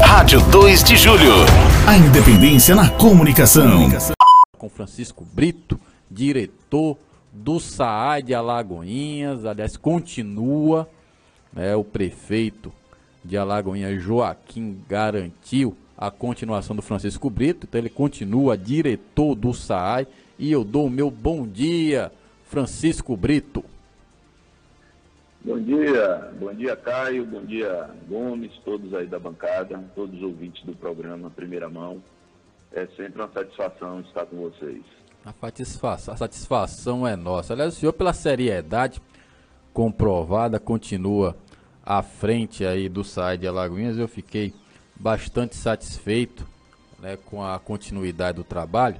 Rádio 0.00 0.40
2 0.50 0.84
de 0.84 0.96
Julho. 0.96 1.32
A 1.86 1.96
independência 1.96 2.74
na 2.74 2.90
comunicação. 2.90 3.88
Com 4.56 4.68
Francisco 4.68 5.24
Brito, 5.24 5.78
diretor 6.10 6.98
do 7.32 7.58
SAAI 7.58 8.22
de 8.22 8.34
Alagoinhas, 8.34 9.44
aliás, 9.44 9.76
continua, 9.76 10.88
né, 11.52 11.74
o 11.76 11.84
prefeito 11.84 12.72
de 13.24 13.36
Alagoinhas, 13.36 14.02
Joaquim, 14.02 14.78
garantiu 14.88 15.76
a 15.96 16.10
continuação 16.10 16.76
do 16.76 16.82
Francisco 16.82 17.30
Brito, 17.30 17.66
então 17.68 17.78
ele 17.78 17.88
continua 17.88 18.56
diretor 18.56 19.34
do 19.34 19.52
SAAI, 19.54 20.06
e 20.38 20.52
eu 20.52 20.62
dou 20.62 20.86
o 20.86 20.90
meu 20.90 21.10
bom 21.10 21.46
dia, 21.46 22.12
Francisco 22.48 23.16
Brito. 23.16 23.64
Bom 25.46 25.60
dia, 25.60 26.32
bom 26.40 26.52
dia 26.52 26.74
Caio, 26.74 27.24
bom 27.24 27.40
dia 27.44 27.88
Gomes, 28.08 28.50
todos 28.64 28.92
aí 28.92 29.06
da 29.06 29.16
bancada, 29.16 29.80
todos 29.94 30.16
os 30.16 30.22
ouvintes 30.24 30.64
do 30.64 30.74
programa 30.74 31.30
Primeira 31.30 31.68
Mão. 31.68 32.02
É 32.72 32.84
sempre 32.96 33.22
uma 33.22 33.30
satisfação 33.32 34.00
estar 34.00 34.26
com 34.26 34.38
vocês. 34.38 34.82
A 35.24 35.32
satisfação, 35.32 36.14
a 36.14 36.16
satisfação 36.16 37.06
é 37.06 37.14
nossa. 37.14 37.52
Aliás, 37.52 37.74
o 37.74 37.76
senhor, 37.78 37.92
pela 37.92 38.12
seriedade 38.12 39.00
comprovada, 39.72 40.58
continua 40.58 41.36
à 41.84 42.02
frente 42.02 42.66
aí 42.66 42.88
do 42.88 43.04
SAI 43.04 43.38
de 43.38 43.46
Alagoinhas. 43.46 43.98
Eu 43.98 44.08
fiquei 44.08 44.52
bastante 44.96 45.54
satisfeito 45.54 46.44
né, 46.98 47.16
com 47.24 47.44
a 47.44 47.56
continuidade 47.60 48.38
do 48.38 48.44
trabalho. 48.44 48.96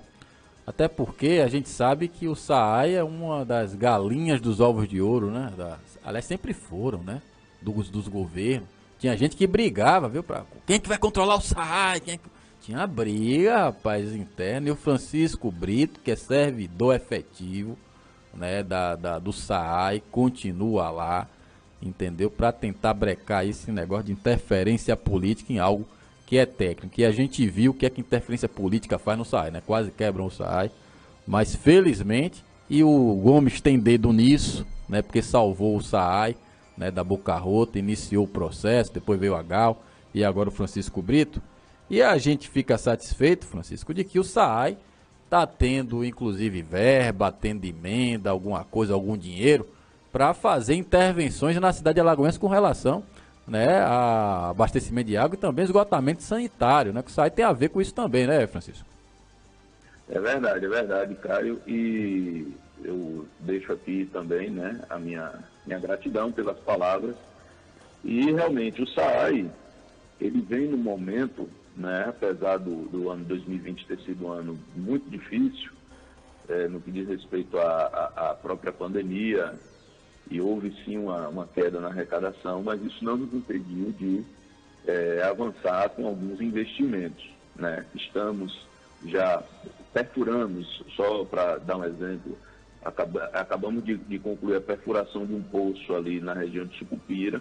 Até 0.67 0.89
porque 0.89 1.41
a 1.45 1.49
gente 1.49 1.69
sabe 1.69 2.09
que 2.09 2.27
o 2.27 2.35
SAAI 2.35 2.97
é 2.97 3.05
uma 3.05 3.45
das 3.45 3.73
galinhas 3.75 4.41
dos 4.41 4.61
ovos 4.61 4.89
de 4.89 5.01
ouro, 5.01 5.31
né? 5.31 5.53
Da, 5.57 5.79
aliás, 6.05 6.25
sempre 6.25 6.53
foram, 6.53 7.03
né? 7.05 7.23
Dos, 7.63 7.89
dos 7.89 8.09
governos. 8.09 8.69
Tinha 8.99 9.17
gente 9.17 9.37
que 9.37 9.47
brigava, 9.47 10.09
viu? 10.09 10.25
Pra, 10.25 10.45
quem 10.67 10.81
que 10.81 10.89
vai 10.89 10.99
controlar 10.99 11.37
o 11.37 11.41
SAAI? 11.41 11.99
É 11.99 12.17
que... 12.17 12.37
Tinha 12.61 12.85
briga, 12.85 13.67
rapaz, 13.67 14.13
interna. 14.13 14.69
E 14.69 14.73
o 14.73 14.77
Francisco 14.77 15.53
Brito, 15.53 16.01
que 16.01 16.11
é 16.11 16.17
servidor 16.17 16.97
efetivo 16.97 17.79
né, 18.35 18.65
da, 18.65 18.97
da, 18.97 19.19
do 19.21 19.33
SAAI, 19.33 20.03
continua 20.11 20.91
lá, 20.91 21.29
entendeu? 21.81 22.29
Para 22.29 22.51
tentar 22.51 22.93
brecar 22.93 23.47
esse 23.47 23.71
negócio 23.71 24.07
de 24.07 24.13
interferência 24.13 24.97
política 24.97 25.53
em 25.53 25.61
algo 25.61 25.87
que 26.27 26.37
é 26.37 26.45
técnico. 26.45 27.01
E 27.01 27.05
a 27.05 27.13
gente 27.13 27.47
viu 27.47 27.71
o 27.71 27.75
que 27.75 27.87
é 27.87 27.91
que 27.91 28.01
interferência 28.01 28.49
política 28.49 28.99
faz 28.99 29.17
no 29.17 29.25
SAI, 29.25 29.53
né? 29.53 29.63
Quase 29.65 29.93
quebram 29.93 30.27
o 30.27 30.31
SAI. 30.31 30.71
Mas 31.25 31.55
felizmente, 31.55 32.45
e 32.69 32.83
o 32.83 33.15
Gomes 33.23 33.61
tem 33.61 33.79
dedo 33.79 34.13
nisso, 34.13 34.67
né? 34.89 35.01
Porque 35.01 35.23
salvou 35.23 35.77
o 35.77 35.83
SAI, 35.83 36.37
né? 36.77 36.91
Da 36.91 37.05
boca 37.05 37.37
rota, 37.37 37.79
iniciou 37.79 38.25
o 38.25 38.29
processo, 38.29 38.93
depois 38.93 39.21
veio 39.21 39.37
a 39.37 39.43
Gal 39.43 39.81
e 40.13 40.25
agora 40.25 40.49
o 40.49 40.53
Francisco 40.53 41.01
Brito. 41.01 41.41
E 41.89 42.03
a 42.03 42.19
gente 42.19 42.49
fica 42.49 42.77
satisfeito, 42.77 43.47
Francisco, 43.47 43.95
de 43.95 44.03
que 44.03 44.19
o 44.19 44.25
SAI 44.25 44.77
está 45.25 45.47
tendo, 45.47 46.05
inclusive, 46.05 46.61
verba, 46.61 47.31
tendo 47.31 47.65
emenda, 47.65 48.31
alguma 48.31 48.65
coisa, 48.65 48.95
algum 48.95 49.17
dinheiro, 49.17 49.67
para 50.13 50.35
fazer 50.35 50.75
intervenções 50.75 51.57
na 51.61 51.73
cidade 51.73 51.97
de 51.97 52.01
Alagoas 52.01 52.37
com 52.37 52.49
relação 52.49 53.05
né, 53.47 53.79
a 53.79 54.51
abastecimento 54.51 55.07
de 55.07 55.17
água 55.17 55.37
e 55.37 55.39
também 55.39 55.65
esgotamento 55.65 56.23
sanitário, 56.23 56.93
né? 56.93 57.03
Que 57.03 57.21
aí 57.21 57.31
tem 57.31 57.45
a 57.45 57.53
ver 57.53 57.69
com 57.69 57.81
isso 57.81 57.95
também, 57.95 58.27
né, 58.27 58.47
Francisco? 58.47 58.87
É 60.09 60.21
verdade, 60.21 60.65
é 60.65 60.69
verdade, 60.69 61.15
Caio. 61.17 61.61
E 61.67 62.53
eu 62.85 63.27
deixo 63.41 63.73
aqui 63.73 64.09
também, 64.13 64.51
né, 64.51 64.81
a 64.91 64.99
minha, 64.99 65.33
minha 65.67 65.79
gratidão 65.79 66.33
pelas 66.33 66.59
palavras. 66.59 67.15
E 68.05 68.33
realmente 68.33 68.83
o 68.83 68.87
SAAI, 68.87 69.51
ele 70.21 70.41
vem 70.41 70.69
no 70.69 70.77
momento, 70.77 71.49
né, 71.77 72.07
apesar 72.09 72.59
do, 72.59 72.89
do 72.89 73.11
ano 73.11 73.25
2020 73.25 73.87
ter 73.87 73.99
sido 74.01 74.27
um 74.27 74.33
ano 74.33 74.59
muito 74.75 75.09
difícil, 75.11 75.71
é, 76.49 76.69
no 76.69 76.81
que 76.81 76.91
diz 76.91 77.09
respeito 77.09 77.59
à, 77.59 78.13
à 78.17 78.35
própria 78.35 78.73
pandemia, 78.73 79.55
e 80.31 80.41
houve 80.41 80.75
sim 80.85 80.99
uma, 80.99 81.29
uma 81.29 81.47
queda 81.47 81.81
na 81.81 81.89
arrecadação, 81.89 82.63
mas 82.63 82.83
isso 82.83 83.05
não 83.05 83.17
nos 83.17 83.33
impediu 83.33 83.93
de 83.93 84.25
é, 84.87 85.23
avançar 85.23 85.91
com 85.91 86.07
alguns 86.07 86.41
investimentos. 86.41 87.31
Né? 87.55 87.85
Estamos 87.95 88.67
já 89.05 89.43
perfuramos, 89.93 90.83
só 90.95 91.25
para 91.25 91.59
dar 91.59 91.77
um 91.77 91.85
exemplo, 91.85 92.37
acaba, 92.85 93.25
acabamos 93.33 93.85
de, 93.85 93.97
de, 93.97 94.19
concluir 94.19 94.57
a 94.57 94.61
perfuração 94.61 95.27
de 95.27 95.35
um 95.35 95.43
poço 95.43 95.95
ali 95.95 96.21
na 96.21 96.35
região 96.35 96.67
de 96.67 96.79
Sucupira, 96.79 97.41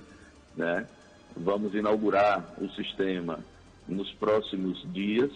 né? 0.55 0.87
Vamos 1.35 1.73
inaugurar 1.73 2.55
o 2.59 2.69
sistema 2.69 3.39
nos 3.87 4.11
próximos 4.13 4.81
dias, 4.93 5.31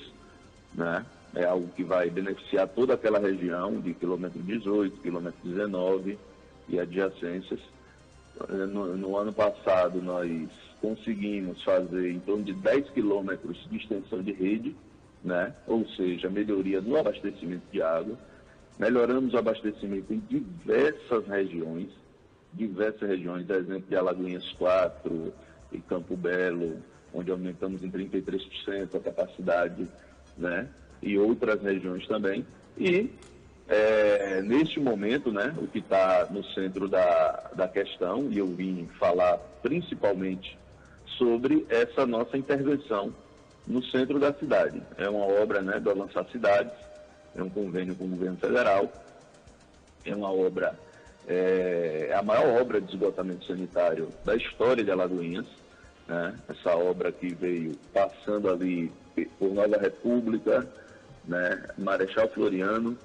né? 0.74 1.06
É 1.36 1.46
algo 1.46 1.68
que 1.76 1.84
vai 1.84 2.10
beneficiar 2.10 2.68
toda 2.68 2.94
aquela 2.94 3.20
região 3.20 3.80
de 3.80 3.94
quilômetro 3.94 4.42
18, 4.42 5.02
quilômetro 5.02 5.40
19, 5.44 6.18
e 6.70 6.80
adjacências. 6.80 7.60
No, 8.48 8.96
no, 8.96 9.18
ano 9.18 9.34
passado, 9.34 10.02
nós 10.02 10.50
conseguimos 10.82 11.62
fazer 11.64 12.12
em 12.12 12.20
torno 12.20 12.44
de 12.44 12.54
10 12.54 12.90
quilômetros 12.92 13.68
de 13.70 13.78
extensão 13.78 14.22
de 14.22 14.32
rede, 14.32 14.76
né? 15.24 15.54
ou 15.68 15.86
seja, 15.90 16.30
melhoria 16.30 16.80
no 16.80 16.98
abastecimento 16.98 17.64
de 17.72 17.82
água. 17.82 18.18
Melhoramos 18.78 19.34
o 19.34 19.38
abastecimento 19.38 20.14
em 20.14 20.20
diversas 20.20 21.28
regiões, 21.28 21.90
diversas 22.54 23.10
regiões, 23.10 23.50
exemplo 23.50 23.90
de 23.90 23.96
Alagoinhas 23.96 24.50
4 24.54 25.34
e 25.74 25.80
Campo 25.80 26.16
Belo, 26.16 26.78
onde 27.14 27.30
aumentamos 27.30 27.84
em 27.84 27.92
33% 27.92 28.96
a 28.96 29.00
capacidade, 29.00 29.86
né? 30.38 30.70
e 31.02 31.18
outras 31.18 31.62
regiões 31.62 32.08
também. 32.08 32.46
E 32.78 33.10
é, 33.70 34.42
neste 34.42 34.80
momento, 34.80 35.32
né, 35.32 35.54
o 35.58 35.68
que 35.68 35.78
está 35.78 36.28
no 36.32 36.44
centro 36.44 36.88
da, 36.88 37.52
da 37.56 37.68
questão, 37.68 38.28
e 38.32 38.40
eu 38.40 38.48
vim 38.48 38.90
falar 39.00 39.38
principalmente 39.62 40.58
sobre 41.18 41.66
essa 41.70 42.06
nossa 42.08 42.36
intervenção 42.36 43.14
no 43.68 43.84
centro 43.84 44.20
da 44.20 44.34
cidade. 44.34 44.82
É 44.98 45.08
uma 45.08 45.24
obra 45.26 45.62
né, 45.62 45.80
do 45.80 45.92
Avançar 45.92 46.26
Cidades, 46.32 46.74
é 47.36 47.44
um 47.44 47.50
convênio 47.50 47.96
com 47.96 48.06
o 48.06 48.08
governo 48.08 48.38
federal, 48.38 48.92
é 50.04 50.16
uma 50.16 50.32
obra, 50.32 50.74
é, 51.28 52.12
a 52.18 52.24
maior 52.24 52.60
obra 52.60 52.82
de 52.82 52.92
esgotamento 52.92 53.46
sanitário 53.46 54.10
da 54.26 54.36
história 54.36 54.84
de 54.84 54.90
Alagoinhas, 54.90 55.46
né, 56.08 56.36
essa 56.50 56.76
obra 56.76 57.12
que 57.12 57.36
veio 57.36 57.76
passando 57.94 58.50
ali 58.50 58.92
por 59.38 59.54
Nova 59.54 59.78
República, 59.78 60.68
né, 61.26 61.68
Marechal 61.78 62.28
Floriano, 62.30 62.98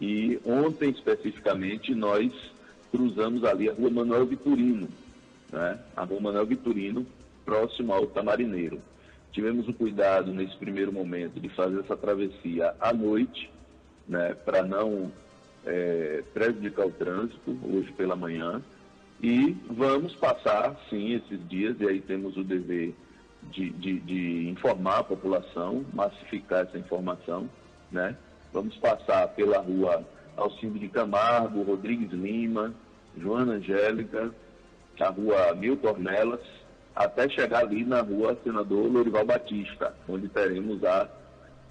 e 0.00 0.40
ontem, 0.44 0.90
especificamente, 0.90 1.94
nós 1.94 2.32
cruzamos 2.90 3.44
ali 3.44 3.68
a 3.68 3.72
rua 3.72 3.90
Manuel 3.90 4.26
Vitorino, 4.26 4.88
né? 5.52 5.78
a 5.94 6.04
rua 6.04 6.20
Manuel 6.20 6.46
Vitorino, 6.46 7.06
próximo 7.44 7.92
ao 7.92 8.06
Tamarineiro. 8.06 8.80
Tivemos 9.32 9.68
o 9.68 9.74
cuidado, 9.74 10.32
nesse 10.32 10.56
primeiro 10.56 10.92
momento, 10.92 11.38
de 11.38 11.48
fazer 11.50 11.80
essa 11.80 11.96
travessia 11.96 12.74
à 12.80 12.92
noite, 12.92 13.50
né? 14.08 14.34
para 14.44 14.62
não 14.62 15.12
é, 15.66 16.24
prejudicar 16.32 16.86
o 16.86 16.92
trânsito, 16.92 17.58
hoje 17.62 17.92
pela 17.92 18.16
manhã. 18.16 18.62
E 19.22 19.54
vamos 19.68 20.14
passar, 20.14 20.80
sim, 20.88 21.14
esses 21.14 21.46
dias, 21.46 21.76
e 21.78 21.86
aí 21.86 22.00
temos 22.00 22.36
o 22.38 22.42
dever 22.42 22.94
de, 23.50 23.70
de, 23.70 24.00
de 24.00 24.48
informar 24.48 25.00
a 25.00 25.04
população, 25.04 25.84
massificar 25.92 26.66
essa 26.66 26.78
informação, 26.78 27.48
né? 27.92 28.16
Vamos 28.52 28.76
passar 28.76 29.28
pela 29.28 29.58
rua 29.58 30.04
Alcindo 30.36 30.78
de 30.78 30.88
Camargo, 30.88 31.62
Rodrigues 31.62 32.10
Lima, 32.10 32.74
Joana 33.16 33.54
Angélica, 33.54 34.32
a 34.98 35.08
rua 35.08 35.54
Milton 35.54 35.88
Ornelas, 35.88 36.40
até 36.94 37.28
chegar 37.28 37.60
ali 37.60 37.84
na 37.84 38.00
rua 38.00 38.36
Senador 38.42 38.90
Lorival 38.90 39.24
Batista, 39.24 39.94
onde 40.08 40.28
teremos 40.28 40.82
a, 40.84 41.08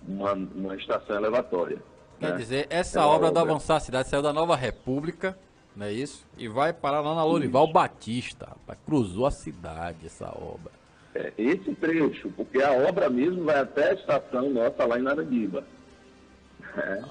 uma, 0.07 0.33
uma 0.33 0.75
estação 0.75 1.15
elevatória. 1.15 1.77
Quer 2.19 2.31
né? 2.31 2.38
dizer, 2.38 2.68
essa 2.69 3.00
é 3.00 3.03
obra, 3.03 3.27
obra 3.27 3.31
da 3.31 3.42
Avançar 3.42 3.80
Cidade 3.80 4.09
saiu 4.09 4.21
da 4.21 4.33
Nova 4.33 4.56
República, 4.56 5.38
não 5.75 5.86
é 5.86 5.94
isso? 5.94 6.25
E 6.38 6.48
vai 6.48 6.74
parar 6.74 7.01
lá 7.01 7.15
na 7.15 7.24
Lorival 7.24 7.65
isso. 7.65 7.74
Batista, 7.74 8.48
rapaz. 8.48 8.80
Cruzou 8.86 9.25
a 9.25 9.31
cidade 9.31 10.06
essa 10.06 10.27
obra. 10.27 10.71
É, 11.15 11.31
esse 11.38 11.74
trecho, 11.75 12.30
porque 12.31 12.62
a 12.62 12.71
obra 12.71 13.09
mesmo 13.09 13.45
vai 13.45 13.59
até 13.59 13.92
a 13.92 13.94
estação 13.94 14.50
nossa 14.50 14.86
lá 14.86 15.00
em 15.00 15.03
Narandiba. 15.03 15.63
É, 16.77 17.01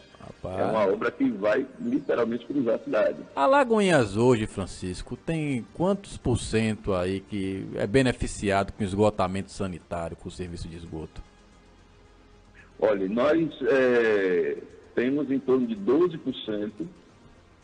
é 0.44 0.64
uma 0.64 0.87
obra 0.87 1.10
que 1.10 1.28
vai 1.31 1.66
literalmente 1.81 2.46
cruzar 2.46 2.76
a 2.76 2.78
cidade. 2.78 3.19
Alagoinhas 3.34 4.16
hoje, 4.16 4.46
Francisco, 4.46 5.16
tem 5.16 5.66
quantos 5.75 6.16
por 6.16 6.38
cento 6.38 6.94
aí 6.94 7.20
que 7.20 7.66
é 7.75 7.87
beneficiado 7.87 8.72
com 8.72 8.84
esgotamento 8.84 9.50
sanitário, 9.50 10.16
com 10.16 10.28
o 10.28 10.32
serviço 10.32 10.69
de 10.69 10.76
esgoto? 10.76 11.22
Olha, 12.78 13.08
nós 13.08 13.50
é, 13.62 14.58
temos 14.94 15.31
em 15.31 15.38
torno 15.38 15.66
de 15.66 15.75
12%, 15.75 16.70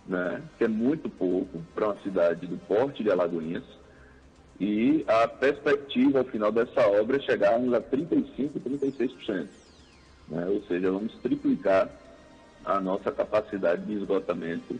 né, 0.09 0.43
que 0.59 0.65
é 0.65 0.69
muito 0.69 1.09
pouco 1.09 1.63
para 1.75 1.87
uma 1.87 2.03
cidade 2.03 2.47
do 2.47 2.57
porte 2.59 3.03
de 3.03 3.11
Alagoinhas. 3.11 3.65
E 4.59 5.05
a 5.09 5.27
perspectiva 5.27 6.21
ao 6.21 6.25
final 6.25 6.53
dessa 6.53 6.87
obra 6.89 7.17
é 7.17 7.21
chegarmos 7.21 7.73
a 7.73 7.81
35%, 7.81 8.51
36%. 8.61 9.49
Né? 10.29 10.47
Ou 10.47 10.63
seja, 10.63 10.91
vamos 10.91 11.13
triplicar 11.23 11.89
a 12.65 12.81
nossa 12.81 13.13
capacidade 13.13 13.85
de 13.85 13.95
esgotamento 13.95 14.79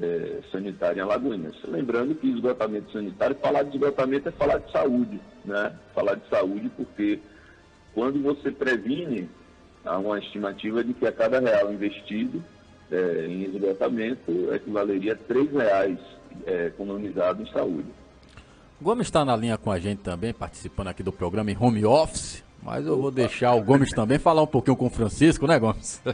é, 0.00 0.40
sanitário 0.50 0.98
em 0.98 1.02
Alagoinhas. 1.02 1.56
Lembrando 1.64 2.14
que 2.14 2.28
esgotamento 2.28 2.92
sanitário, 2.92 3.36
falar 3.36 3.64
de 3.64 3.76
esgotamento 3.76 4.28
é 4.28 4.32
falar 4.32 4.58
de 4.58 4.70
saúde, 4.72 5.20
né? 5.44 5.74
Falar 5.94 6.14
de 6.14 6.28
saúde 6.28 6.70
porque 6.76 7.20
quando 7.92 8.22
você 8.22 8.50
previne, 8.50 9.28
há 9.84 9.98
uma 9.98 10.18
estimativa 10.18 10.82
de 10.82 10.94
que 10.94 11.06
a 11.06 11.12
cada 11.12 11.40
real 11.40 11.72
investido 11.72 12.42
é, 12.90 13.26
em 13.26 13.44
esgotamento 13.44 14.54
equivaleria 14.54 15.12
a 15.12 15.16
três 15.16 15.50
reais 15.52 15.98
é, 16.46 16.66
economizado 16.66 17.42
em 17.42 17.46
saúde. 17.52 17.88
Gomes 18.80 19.06
está 19.06 19.24
na 19.24 19.36
linha 19.36 19.56
com 19.56 19.70
a 19.70 19.78
gente 19.78 20.00
também, 20.00 20.32
participando 20.32 20.88
aqui 20.88 21.02
do 21.02 21.12
programa 21.12 21.50
em 21.50 21.56
home 21.58 21.84
office, 21.84 22.42
mas 22.64 22.86
eu 22.86 23.00
vou 23.00 23.10
deixar 23.10 23.54
o 23.54 23.62
Gomes 23.62 23.90
também 23.90 24.18
falar 24.18 24.42
um 24.42 24.46
pouquinho 24.46 24.76
com 24.76 24.86
o 24.86 24.90
Francisco, 24.90 25.46
né, 25.46 25.58
Gomes? 25.58 26.00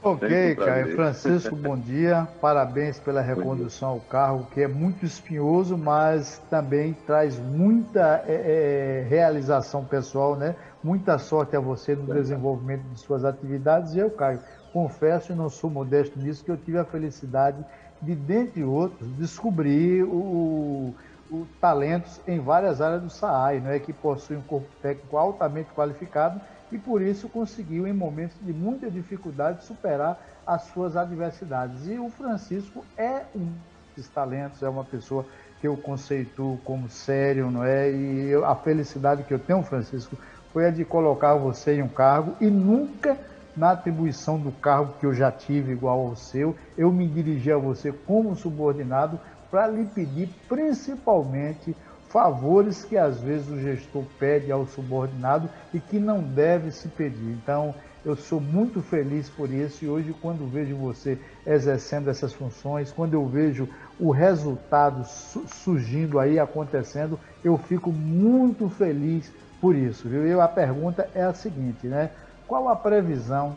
Ok, 0.00 0.54
Caio. 0.54 0.94
Francisco, 0.94 1.56
bom 1.56 1.76
dia. 1.76 2.28
Parabéns 2.40 3.00
pela 3.00 3.20
recondução 3.20 3.88
ao 3.88 4.00
cargo, 4.00 4.46
que 4.54 4.60
é 4.60 4.68
muito 4.68 5.04
espinhoso, 5.04 5.76
mas 5.76 6.40
também 6.48 6.96
traz 7.04 7.36
muita 7.36 8.22
é, 8.24 9.02
é, 9.04 9.06
realização 9.08 9.84
pessoal, 9.84 10.36
né? 10.36 10.54
Muita 10.84 11.18
sorte 11.18 11.56
a 11.56 11.60
você 11.60 11.96
no 11.96 12.14
desenvolvimento 12.14 12.84
de 12.92 13.00
suas 13.00 13.24
atividades. 13.24 13.94
E 13.94 13.98
eu, 13.98 14.08
Caio, 14.08 14.38
confesso, 14.72 15.32
e 15.32 15.34
não 15.34 15.50
sou 15.50 15.68
modesto 15.68 16.16
nisso, 16.16 16.44
que 16.44 16.50
eu 16.52 16.56
tive 16.56 16.78
a 16.78 16.84
felicidade 16.84 17.58
de, 18.00 18.14
dentre 18.14 18.62
outros, 18.62 19.08
descobrir 19.16 20.04
o, 20.04 20.94
o 21.30 21.46
talentos 21.60 22.20
em 22.26 22.40
várias 22.40 22.80
áreas 22.80 23.02
do 23.02 23.10
SAAI, 23.10 23.60
não 23.60 23.70
é 23.70 23.78
que 23.78 23.92
possui 23.92 24.36
um 24.36 24.42
corpo 24.42 24.68
técnico 24.80 25.16
altamente 25.16 25.70
qualificado 25.72 26.40
e 26.70 26.78
por 26.78 27.02
isso 27.02 27.28
conseguiu, 27.28 27.86
em 27.86 27.92
momentos 27.92 28.36
de 28.40 28.52
muita 28.52 28.90
dificuldade, 28.90 29.64
superar 29.64 30.18
as 30.46 30.62
suas 30.62 30.96
adversidades. 30.96 31.86
E 31.86 31.98
o 31.98 32.10
Francisco 32.10 32.84
é 32.96 33.22
um 33.34 33.52
desses 33.96 34.10
talentos, 34.10 34.62
é 34.62 34.68
uma 34.68 34.84
pessoa 34.84 35.26
que 35.60 35.66
eu 35.66 35.76
conceituo 35.76 36.58
como 36.64 36.88
sério, 36.88 37.50
não 37.50 37.64
é? 37.64 37.90
E 37.90 38.28
eu, 38.28 38.44
a 38.44 38.54
felicidade 38.54 39.24
que 39.24 39.34
eu 39.34 39.38
tenho, 39.38 39.62
Francisco, 39.62 40.16
foi 40.52 40.66
a 40.66 40.70
de 40.70 40.84
colocar 40.84 41.34
você 41.34 41.74
em 41.74 41.82
um 41.82 41.88
cargo 41.88 42.36
e 42.40 42.46
nunca 42.46 43.18
na 43.56 43.72
atribuição 43.72 44.38
do 44.38 44.52
cargo 44.52 44.94
que 45.00 45.06
eu 45.06 45.12
já 45.12 45.32
tive 45.32 45.72
igual 45.72 45.98
ao 46.06 46.14
seu, 46.14 46.54
eu 46.76 46.92
me 46.92 47.08
dirigi 47.08 47.50
a 47.50 47.58
você 47.58 47.90
como 47.90 48.36
subordinado 48.36 49.18
para 49.50 49.66
lhe 49.68 49.84
pedir 49.84 50.28
principalmente 50.48 51.74
favores 52.08 52.84
que 52.84 52.96
às 52.96 53.20
vezes 53.20 53.48
o 53.48 53.60
gestor 53.60 54.02
pede 54.18 54.50
ao 54.50 54.66
subordinado 54.66 55.48
e 55.72 55.80
que 55.80 55.98
não 55.98 56.22
deve 56.22 56.70
se 56.70 56.88
pedir. 56.88 57.32
Então, 57.32 57.74
eu 58.04 58.16
sou 58.16 58.40
muito 58.40 58.80
feliz 58.80 59.28
por 59.28 59.50
isso 59.50 59.84
e 59.84 59.88
hoje, 59.88 60.14
quando 60.22 60.48
vejo 60.48 60.76
você 60.76 61.18
exercendo 61.46 62.08
essas 62.08 62.32
funções, 62.32 62.90
quando 62.90 63.14
eu 63.14 63.26
vejo 63.26 63.68
o 64.00 64.10
resultado 64.10 65.04
surgindo 65.04 66.18
aí, 66.18 66.38
acontecendo, 66.38 67.18
eu 67.44 67.58
fico 67.58 67.92
muito 67.92 68.68
feliz 68.70 69.30
por 69.60 69.74
isso. 69.74 70.08
Viu? 70.08 70.26
E 70.26 70.32
a 70.32 70.48
pergunta 70.48 71.10
é 71.14 71.22
a 71.22 71.34
seguinte, 71.34 71.86
né? 71.86 72.10
Qual 72.46 72.68
a 72.68 72.76
previsão 72.76 73.56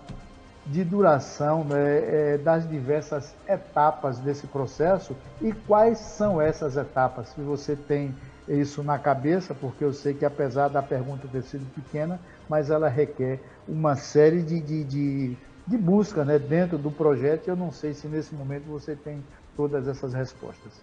de 0.66 0.84
duração 0.84 1.64
né, 1.64 2.34
é, 2.34 2.38
das 2.38 2.70
diversas 2.70 3.36
etapas 3.48 4.20
desse 4.20 4.46
processo 4.48 5.16
e 5.42 5.52
quais 5.52 5.98
são 5.98 6.40
essas 6.40 6.78
etapas? 6.78 7.30
Se 7.30 7.42
você 7.42 7.76
tem 7.76 8.14
isso 8.48 8.84
na 8.84 9.00
cabeça, 9.00 9.54
porque 9.56 9.84
eu 9.84 9.94
sei 9.94 10.14
que 10.14 10.26
apesar 10.26 10.68
da 10.68 10.82
pergunta 10.82 11.28
ter 11.32 11.44
sido 11.44 11.66
pequena, 11.74 12.20
mas 12.50 12.70
ela 12.70 12.90
requer 12.90 13.40
uma 13.68 13.96
série 13.96 14.42
de, 14.42 14.60
de, 14.60 14.84
de, 14.84 15.38
de 15.68 15.78
busca 15.78 16.26
né, 16.26 16.38
dentro 16.38 16.78
do 16.78 16.92
projeto. 16.92 17.48
Eu 17.48 17.56
não 17.56 17.72
sei 17.72 17.94
se 17.94 18.08
nesse 18.08 18.34
momento 18.36 18.66
você 18.66 18.96
tem 18.96 19.24
todas 19.56 19.88
essas 19.88 20.14
respostas. 20.14 20.82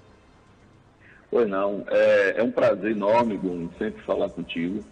Pois 1.31 1.49
não, 1.49 1.85
é, 1.89 2.41
é 2.41 2.43
um 2.43 2.51
prazer 2.51 2.93
enorme, 2.93 3.37
Gun, 3.37 3.69
sempre 3.79 4.01
falar 4.03 4.31
contigo. 4.31 4.83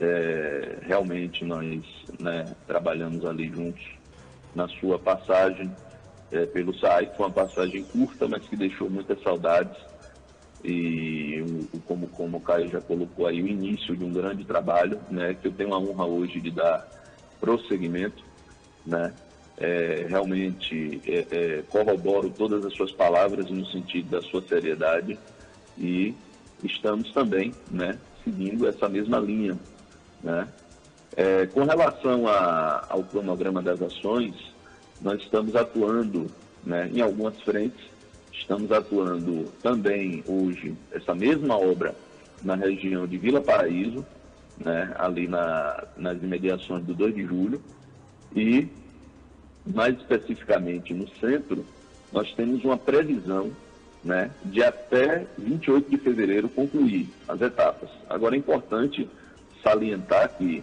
É, 0.00 0.78
realmente 0.82 1.44
nós 1.44 1.82
né, 2.20 2.44
trabalhamos 2.66 3.24
ali 3.24 3.48
juntos 3.48 3.82
na 4.54 4.68
sua 4.68 4.98
passagem 4.98 5.70
é, 6.30 6.46
pelo 6.46 6.74
site. 6.78 7.16
Foi 7.16 7.26
uma 7.26 7.32
passagem 7.32 7.84
curta, 7.84 8.28
mas 8.28 8.42
que 8.48 8.56
deixou 8.56 8.88
muitas 8.90 9.22
saudades 9.22 9.76
e 10.64 11.44
como, 11.86 12.08
como 12.08 12.38
o 12.38 12.40
Caio 12.40 12.70
já 12.70 12.80
colocou 12.80 13.26
aí, 13.26 13.40
o 13.42 13.46
início 13.46 13.96
de 13.96 14.04
um 14.04 14.12
grande 14.12 14.44
trabalho, 14.44 14.98
né, 15.10 15.34
que 15.34 15.46
eu 15.46 15.52
tenho 15.52 15.72
a 15.72 15.78
honra 15.78 16.04
hoje 16.04 16.40
de 16.40 16.50
dar 16.50 16.86
prosseguimento, 17.40 18.24
né, 18.84 19.12
é, 19.56 20.06
realmente 20.08 21.00
é, 21.06 21.26
é, 21.30 21.62
corroboro 21.68 22.30
todas 22.30 22.64
as 22.64 22.74
suas 22.74 22.92
palavras 22.92 23.50
no 23.50 23.64
sentido 23.66 24.10
da 24.10 24.22
sua 24.22 24.42
seriedade 24.42 25.18
e 25.76 26.14
estamos 26.62 27.12
também, 27.12 27.54
né, 27.70 27.98
seguindo 28.24 28.66
essa 28.66 28.88
mesma 28.88 29.18
linha, 29.18 29.56
né. 30.22 30.48
É, 31.18 31.46
com 31.46 31.64
relação 31.64 32.28
a, 32.28 32.86
ao 32.88 33.02
cronograma 33.02 33.60
das 33.60 33.82
ações, 33.82 34.34
nós 35.02 35.20
estamos 35.20 35.56
atuando 35.56 36.26
né, 36.64 36.88
em 36.94 37.00
algumas 37.00 37.38
frentes, 37.42 37.88
Estamos 38.38 38.70
atuando 38.70 39.44
também 39.62 40.22
hoje, 40.26 40.74
essa 40.92 41.14
mesma 41.14 41.58
obra, 41.58 41.94
na 42.42 42.54
região 42.54 43.06
de 43.06 43.18
Vila 43.18 43.40
Paraíso, 43.40 44.06
né, 44.58 44.94
ali 44.96 45.26
na, 45.26 45.84
nas 45.96 46.22
imediações 46.22 46.84
do 46.84 46.94
2 46.94 47.14
de 47.14 47.26
julho, 47.26 47.60
e 48.34 48.68
mais 49.66 49.96
especificamente 49.96 50.94
no 50.94 51.08
centro, 51.16 51.66
nós 52.12 52.32
temos 52.34 52.64
uma 52.64 52.78
previsão 52.78 53.50
né, 54.04 54.30
de 54.44 54.62
até 54.62 55.26
28 55.36 55.90
de 55.90 55.98
fevereiro 55.98 56.48
concluir 56.48 57.08
as 57.26 57.40
etapas. 57.42 57.90
Agora 58.08 58.36
é 58.36 58.38
importante 58.38 59.08
salientar 59.62 60.30
que 60.38 60.62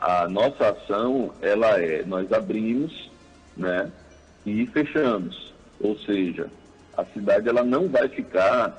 a 0.00 0.28
nossa 0.28 0.68
ação 0.68 1.32
ela 1.40 1.80
é 1.80 2.04
nós 2.04 2.32
abrimos 2.32 3.10
né, 3.56 3.90
e 4.46 4.66
fechamos, 4.66 5.52
ou 5.80 5.98
seja, 5.98 6.48
a 6.96 7.04
cidade 7.06 7.48
ela 7.48 7.64
não 7.64 7.88
vai 7.88 8.08
ficar, 8.08 8.76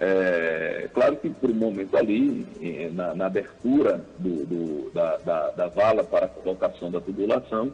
é, 0.00 0.88
claro 0.92 1.16
que 1.16 1.28
por 1.30 1.50
um 1.50 1.54
momento 1.54 1.96
ali, 1.96 2.46
na, 2.92 3.14
na 3.14 3.26
abertura 3.26 4.04
do, 4.18 4.46
do, 4.46 4.90
da, 4.90 5.16
da, 5.18 5.50
da, 5.50 5.68
vala 5.68 6.04
para 6.04 6.26
a 6.26 6.28
colocação 6.28 6.90
da 6.90 7.00
tubulação, 7.00 7.72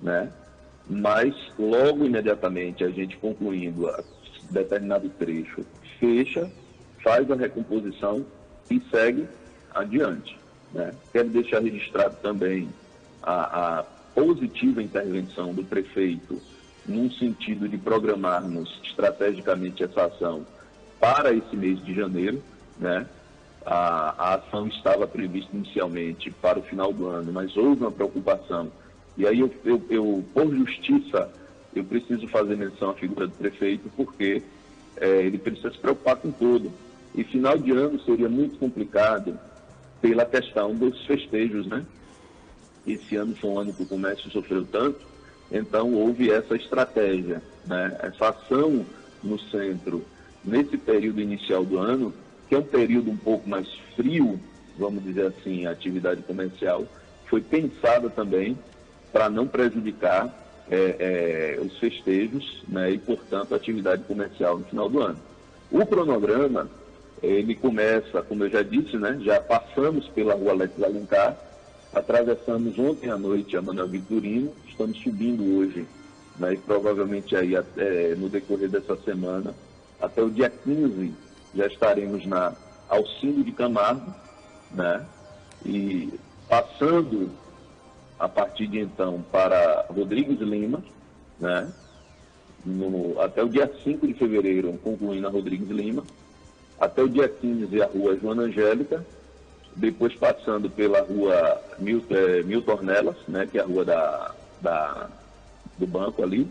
né? 0.00 0.30
mas 0.88 1.34
logo 1.58 2.04
imediatamente 2.04 2.82
a 2.82 2.90
gente 2.90 3.16
concluindo 3.16 3.88
a 3.88 4.02
determinado 4.50 5.08
trecho, 5.10 5.64
fecha, 6.00 6.50
faz 7.02 7.30
a 7.30 7.36
recomposição 7.36 8.26
e 8.68 8.80
segue 8.90 9.28
adiante. 9.72 10.39
Né? 10.72 10.92
Quero 11.12 11.28
deixar 11.28 11.60
registrado 11.60 12.16
também 12.22 12.68
a, 13.22 13.78
a 13.78 13.82
positiva 14.14 14.82
intervenção 14.82 15.52
do 15.52 15.64
prefeito 15.64 16.40
num 16.86 17.10
sentido 17.10 17.68
de 17.68 17.78
programarmos 17.78 18.80
estrategicamente 18.82 19.82
essa 19.82 20.04
ação 20.06 20.46
para 20.98 21.32
esse 21.32 21.56
mês 21.56 21.82
de 21.84 21.94
janeiro, 21.94 22.42
né? 22.78 23.06
A, 23.64 24.14
a, 24.16 24.34
ação 24.34 24.66
estava 24.68 25.06
prevista 25.06 25.54
inicialmente 25.54 26.30
para 26.30 26.58
o 26.58 26.62
final 26.62 26.92
do 26.92 27.06
ano, 27.06 27.30
mas 27.30 27.54
houve 27.56 27.82
uma 27.82 27.92
preocupação. 27.92 28.72
E 29.18 29.26
aí, 29.26 29.40
eu, 29.40 29.52
eu, 29.64 29.82
eu 29.90 30.24
por 30.32 30.50
justiça, 30.50 31.30
eu 31.74 31.84
preciso 31.84 32.26
fazer 32.28 32.56
menção 32.56 32.90
à 32.90 32.94
figura 32.94 33.26
do 33.26 33.34
prefeito, 33.34 33.90
porque 33.94 34.42
é, 34.96 35.22
ele 35.22 35.38
precisa 35.38 35.70
se 35.70 35.78
preocupar 35.78 36.16
com 36.16 36.30
tudo. 36.30 36.72
E 37.14 37.22
final 37.24 37.58
de 37.58 37.70
ano 37.70 38.00
seria 38.00 38.28
muito 38.28 38.58
complicado 38.58 39.38
pela 40.00 40.24
questão 40.24 40.74
dos 40.74 41.04
festejos, 41.06 41.66
né? 41.66 41.84
Esse 42.86 43.16
ano 43.16 43.34
foi 43.36 43.50
um 43.50 43.58
ano 43.58 43.72
que 43.72 43.82
o 43.82 43.86
comércio 43.86 44.30
sofreu 44.30 44.64
tanto, 44.64 45.10
então, 45.50 45.92
houve 45.94 46.30
essa 46.30 46.54
estratégia, 46.54 47.42
né? 47.66 47.98
essa 48.02 48.28
ação 48.28 48.86
no 49.22 49.38
centro, 49.38 50.04
nesse 50.44 50.78
período 50.78 51.20
inicial 51.20 51.64
do 51.64 51.78
ano, 51.78 52.14
que 52.48 52.54
é 52.54 52.58
um 52.58 52.62
período 52.62 53.10
um 53.10 53.16
pouco 53.16 53.48
mais 53.48 53.68
frio, 53.96 54.38
vamos 54.78 55.02
dizer 55.02 55.26
assim, 55.26 55.66
a 55.66 55.72
atividade 55.72 56.22
comercial, 56.22 56.86
foi 57.26 57.40
pensada 57.40 58.08
também 58.08 58.56
para 59.12 59.28
não 59.28 59.46
prejudicar 59.46 60.32
é, 60.70 61.56
é, 61.58 61.60
os 61.60 61.76
festejos 61.78 62.62
né? 62.68 62.92
e, 62.92 62.98
portanto, 62.98 63.52
a 63.52 63.56
atividade 63.56 64.04
comercial 64.04 64.58
no 64.58 64.64
final 64.64 64.88
do 64.88 65.02
ano. 65.02 65.18
O 65.70 65.84
cronograma, 65.84 66.70
ele 67.22 67.54
começa, 67.54 68.22
como 68.22 68.44
eu 68.44 68.50
já 68.50 68.62
disse, 68.62 68.96
né? 68.96 69.18
já 69.22 69.40
passamos 69.40 70.08
pela 70.08 70.34
Rua 70.34 70.52
Alex 70.52 70.82
Alencar, 70.82 71.36
Atravessamos 71.92 72.78
ontem 72.78 73.10
à 73.10 73.18
noite 73.18 73.56
a 73.56 73.62
Manuel 73.62 73.88
Vitorino, 73.88 74.52
estamos 74.68 74.96
subindo 75.02 75.58
hoje, 75.58 75.84
né, 76.38 76.54
e 76.54 76.56
provavelmente 76.56 77.34
aí 77.34 77.56
até, 77.56 78.14
no 78.14 78.28
decorrer 78.28 78.68
dessa 78.68 78.96
semana, 78.98 79.52
até 80.00 80.22
o 80.22 80.30
dia 80.30 80.48
15, 80.48 81.12
já 81.52 81.66
estaremos 81.66 82.24
na 82.26 82.54
Alcindo 82.88 83.42
de 83.42 83.50
Camargo, 83.50 84.14
né? 84.70 85.04
E 85.66 86.12
passando 86.48 87.30
a 88.18 88.28
partir 88.28 88.68
de 88.68 88.78
então 88.78 89.24
para 89.32 89.86
Rodrigues 89.90 90.40
Lima, 90.40 90.82
né? 91.40 91.72
No, 92.64 93.20
até 93.20 93.42
o 93.42 93.48
dia 93.48 93.70
5 93.82 94.06
de 94.06 94.14
fevereiro, 94.14 94.78
concluindo 94.84 95.26
a 95.26 95.30
Rodrigues 95.30 95.68
Lima, 95.68 96.04
até 96.80 97.02
o 97.02 97.08
dia 97.08 97.28
15 97.28 97.82
a 97.82 97.86
rua 97.86 98.16
Joana 98.16 98.42
Angélica, 98.44 99.04
depois 99.76 100.14
passando 100.14 100.70
pela 100.70 101.02
rua 101.02 101.60
Milton, 101.78 102.14
é, 102.14 102.42
Milton 102.42 102.72
Ornelas, 102.72 103.16
né, 103.28 103.46
que 103.46 103.58
é 103.58 103.62
a 103.62 103.66
rua 103.66 103.84
da, 103.84 104.34
da, 104.60 105.10
do 105.78 105.86
banco 105.86 106.22
ali, 106.22 106.48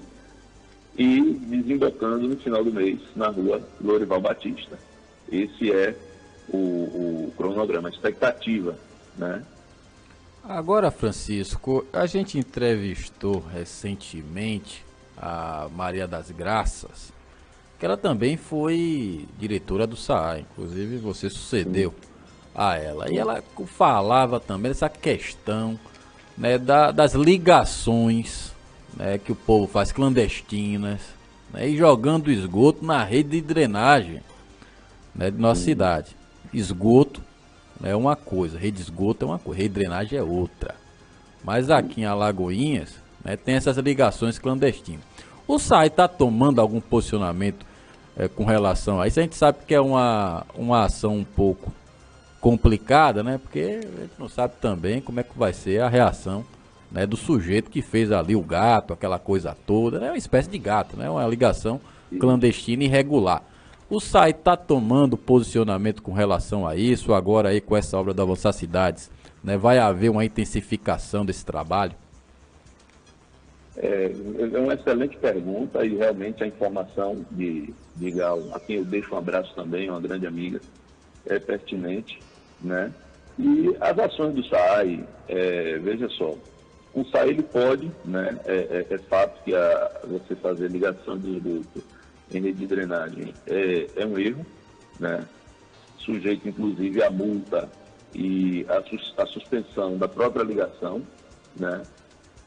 e 0.97 1.21
desembocando 1.33 2.27
no 2.27 2.37
final 2.37 2.63
do 2.63 2.71
mês 2.71 2.99
na 3.15 3.27
rua 3.29 3.61
Lorival 3.81 4.21
Batista. 4.21 4.77
Esse 5.31 5.71
é 5.71 5.95
o, 6.49 6.57
o 6.57 7.33
cronograma, 7.35 7.89
a 7.89 7.91
expectativa, 7.91 8.75
né? 9.17 9.43
Agora, 10.43 10.89
Francisco, 10.89 11.85
a 11.91 12.05
gente 12.05 12.37
entrevistou 12.37 13.39
recentemente 13.39 14.83
a 15.17 15.67
Maria 15.75 16.07
das 16.07 16.31
Graças, 16.31 17.11
que 17.79 17.85
ela 17.85 17.95
também 17.95 18.35
foi 18.35 19.25
diretora 19.39 19.87
do 19.87 19.95
SAA, 19.95 20.39
inclusive 20.39 20.97
você 20.97 21.29
sucedeu 21.29 21.93
a 22.53 22.75
ela. 22.75 23.09
E 23.09 23.17
ela 23.17 23.41
falava 23.65 24.37
também 24.37 24.69
dessa 24.69 24.89
questão 24.89 25.79
né, 26.37 26.57
da, 26.57 26.91
das 26.91 27.13
ligações 27.13 28.51
né, 28.97 29.17
que 29.17 29.31
o 29.31 29.35
povo 29.35 29.65
faz 29.65 29.93
clandestinas 29.93 30.99
né, 31.53 31.69
e 31.69 31.77
jogando 31.77 32.29
esgoto 32.29 32.83
na 32.83 33.01
rede 33.01 33.29
de 33.29 33.41
drenagem 33.41 34.21
né, 35.15 35.31
de 35.31 35.37
nossa 35.37 35.61
cidade. 35.61 36.17
Esgoto 36.53 37.21
é 37.81 37.95
uma 37.95 38.17
coisa, 38.17 38.59
rede 38.59 38.77
de 38.77 38.83
esgoto 38.83 39.23
é 39.23 39.27
uma 39.29 39.39
coisa, 39.39 39.61
rede 39.61 39.73
de 39.73 39.79
drenagem 39.79 40.19
é 40.19 40.23
outra. 40.23 40.75
Mas 41.45 41.69
aqui 41.69 42.01
em 42.01 42.05
Alagoinhas 42.05 42.95
né, 43.23 43.37
tem 43.37 43.55
essas 43.55 43.77
ligações 43.77 44.37
clandestinas. 44.37 45.05
O 45.47 45.57
SAI 45.57 45.87
está 45.87 46.09
tomando 46.09 46.59
algum 46.59 46.81
posicionamento 46.81 47.68
é, 48.19 48.27
com 48.27 48.43
relação 48.43 48.99
a 48.99 49.07
isso? 49.07 49.19
A 49.19 49.23
gente 49.23 49.35
sabe 49.35 49.59
que 49.65 49.73
é 49.73 49.79
uma, 49.79 50.45
uma 50.53 50.83
ação 50.83 51.15
um 51.15 51.23
pouco 51.23 51.71
complicada, 52.41 53.23
né? 53.23 53.39
Porque 53.41 53.79
a 53.81 54.01
gente 54.01 54.13
não 54.19 54.27
sabe 54.27 54.55
também 54.59 54.99
como 54.99 55.21
é 55.21 55.23
que 55.23 55.37
vai 55.37 55.53
ser 55.53 55.81
a 55.81 55.87
reação 55.87 56.43
né, 56.91 57.05
do 57.05 57.15
sujeito 57.15 57.71
que 57.71 57.81
fez 57.81 58.11
ali 58.11 58.35
o 58.35 58.41
gato, 58.41 58.93
aquela 58.93 59.17
coisa 59.17 59.55
toda. 59.65 59.97
É 59.97 59.99
né? 60.01 60.07
uma 60.11 60.17
espécie 60.17 60.49
de 60.49 60.57
gato, 60.57 60.97
né? 60.97 61.09
Uma 61.09 61.25
ligação 61.25 61.79
clandestina 62.19 62.83
irregular. 62.83 63.41
O 63.89 63.99
site 63.99 64.37
está 64.37 64.55
tomando 64.57 65.17
posicionamento 65.17 66.03
com 66.03 66.11
relação 66.11 66.67
a 66.67 66.75
isso, 66.75 67.13
agora 67.13 67.49
aí 67.49 67.61
com 67.61 67.75
essa 67.75 67.97
obra 67.97 68.13
da 68.13 68.21
Avançar 68.21 68.51
Cidades, 68.51 69.09
né, 69.43 69.57
vai 69.57 69.79
haver 69.79 70.11
uma 70.11 70.23
intensificação 70.23 71.25
desse 71.25 71.43
trabalho? 71.43 71.93
É, 73.81 74.11
é 74.53 74.59
uma 74.59 74.73
excelente 74.73 75.15
pergunta 75.17 75.85
e 75.85 75.95
realmente 75.95 76.43
a 76.43 76.47
informação 76.47 77.25
de, 77.31 77.73
de 77.95 78.11
Gal, 78.11 78.43
a 78.53 78.59
quem 78.59 78.77
eu 78.77 78.85
deixo 78.85 79.15
um 79.15 79.17
abraço 79.17 79.55
também, 79.55 79.89
uma 79.89 80.01
grande 80.01 80.27
amiga, 80.27 80.59
é 81.25 81.39
pertinente, 81.39 82.19
né? 82.61 82.91
E 83.37 83.73
as 83.79 83.97
ações 83.97 84.35
do 84.35 84.43
SAI, 84.43 85.05
é, 85.29 85.77
veja 85.77 86.09
só, 86.09 86.35
o 86.93 87.05
SAI 87.05 87.29
ele 87.29 87.43
pode, 87.43 87.89
né? 88.03 88.37
É, 88.45 88.85
é, 88.89 88.93
é 88.93 88.97
fato 88.97 89.41
que 89.45 89.55
a, 89.55 90.01
você 90.03 90.35
fazer 90.35 90.69
ligação 90.69 91.17
de 91.17 91.37
esgoto 91.37 91.81
em 92.33 92.41
rede 92.41 92.59
de 92.59 92.67
drenagem 92.67 93.33
é, 93.47 93.87
é 93.95 94.05
um 94.05 94.19
erro, 94.19 94.45
né? 94.99 95.25
sujeito 95.99 96.49
inclusive 96.49 97.01
à 97.03 97.09
multa 97.09 97.69
e 98.13 98.65
a, 98.67 99.23
a 99.23 99.25
suspensão 99.27 99.97
da 99.97 100.07
própria 100.07 100.43
ligação, 100.43 101.01
né? 101.55 101.81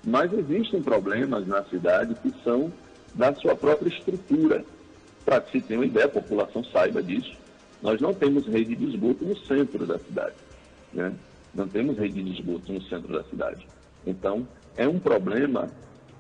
Mas 0.05 0.33
existem 0.33 0.83
problemas 0.83 1.47
na 1.47 1.65
cidade 1.65 2.15
que 2.17 2.33
são 2.43 2.73
da 3.15 3.35
sua 3.35 3.55
própria 3.55 3.89
estrutura. 3.89 4.65
Para 5.25 5.41
que 5.41 5.53
se 5.53 5.61
tenha 5.61 5.81
uma 5.81 5.87
ideia, 5.87 6.07
a 6.07 6.09
população 6.09 6.65
saiba 6.65 7.03
disso, 7.03 7.37
nós 7.81 8.01
não 8.01 8.13
temos 8.13 8.47
rede 8.47 8.75
de 8.75 8.91
esgoto 8.91 9.25
no 9.25 9.37
centro 9.37 9.87
da 9.87 9.99
cidade. 9.99 10.35
Né? 10.93 11.13
Não 11.55 11.69
temos 11.69 11.97
rede 11.97 12.23
de 12.23 12.33
esgoto 12.33 12.73
no 12.73 12.83
centro 12.83 13.13
da 13.13 13.23
cidade. 13.25 13.67
Então, 14.07 14.47
é 14.77 14.89
um 14.89 14.99
problema 14.99 15.69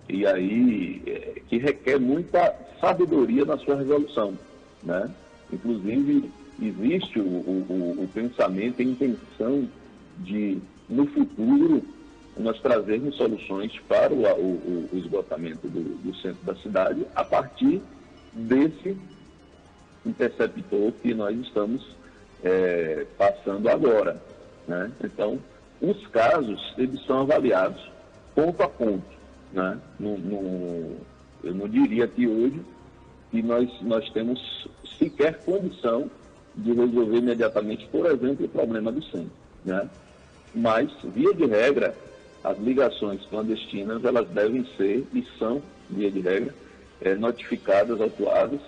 e 0.09 0.27
aí 0.27 1.03
é, 1.07 1.41
que 1.49 1.59
requer 1.59 1.99
muita 1.99 2.55
sabedoria 2.81 3.45
na 3.45 3.57
sua 3.59 3.77
resolução, 3.77 4.37
né? 4.83 5.11
Inclusive 5.53 6.31
existe 6.61 7.19
o, 7.21 7.23
o, 7.23 7.97
o 8.03 8.09
pensamento 8.13 8.81
e 8.81 8.83
a 8.83 8.89
intenção 8.89 9.69
de 10.19 10.59
no 10.89 11.07
futuro 11.07 11.83
nós 12.37 12.59
trazermos 12.61 13.17
soluções 13.17 13.79
para 13.89 14.13
o, 14.13 14.23
o, 14.23 14.89
o 14.93 14.99
esgotamento 14.99 15.69
do, 15.69 15.81
do, 15.99 16.15
centro 16.17 16.43
da 16.45 16.55
cidade 16.57 17.07
a 17.15 17.25
partir 17.25 17.83
desse 18.33 18.97
interceptor 20.05 20.93
que 21.03 21.13
nós 21.13 21.39
estamos 21.39 21.95
é, 22.43 23.07
passando 23.19 23.69
agora. 23.69 24.21
Né? 24.67 24.91
Então, 25.05 25.39
os 25.81 26.07
casos 26.09 26.75
eles 26.79 27.05
são 27.05 27.21
avaliados 27.21 27.91
ponto 28.35 28.63
a 28.63 28.69
ponto. 28.69 29.05
Né? 29.53 29.79
No, 30.01 30.17
no, 30.19 30.97
eu 31.45 31.55
não 31.55 31.69
diria 31.69 32.09
que 32.09 32.27
hoje 32.27 32.61
que 33.31 33.43
nós, 33.43 33.69
nós 33.83 34.09
temos 34.11 34.69
sequer 34.99 35.39
condição 35.41 36.11
de 36.55 36.73
resolver 36.73 37.17
imediatamente, 37.17 37.87
por 37.91 38.07
exemplo, 38.07 38.45
o 38.45 38.49
problema 38.49 38.93
do 38.93 39.03
centro. 39.05 39.33
Né? 39.65 39.89
Mas, 40.55 40.91
via 41.03 41.33
de 41.33 41.47
regra, 41.47 41.95
as 42.45 42.59
ligações 42.59 43.25
clandestinas 43.27 44.05
elas 44.05 44.29
devem 44.29 44.67
ser 44.77 45.07
e 45.15 45.25
são, 45.39 45.63
via 45.89 46.11
de 46.11 46.21
regra, 46.21 46.55
é, 47.01 47.15
notificadas, 47.15 48.01
autuadas 48.01 48.61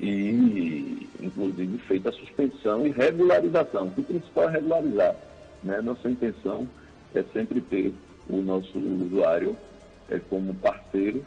e, 0.00 1.08
inclusive, 1.20 1.78
feita 1.78 2.10
a 2.10 2.12
suspensão 2.12 2.86
e 2.86 2.90
regularização. 2.90 3.92
O 3.96 4.02
principal 4.02 4.48
é 4.48 4.52
regularizar. 4.52 5.16
Né? 5.62 5.80
Nossa 5.80 6.08
intenção 6.08 6.68
é 7.14 7.22
sempre 7.32 7.60
ter 7.60 7.92
o 8.28 8.36
nosso 8.36 8.78
usuário 8.78 9.56
é, 10.08 10.20
como 10.30 10.54
parceiro 10.54 11.24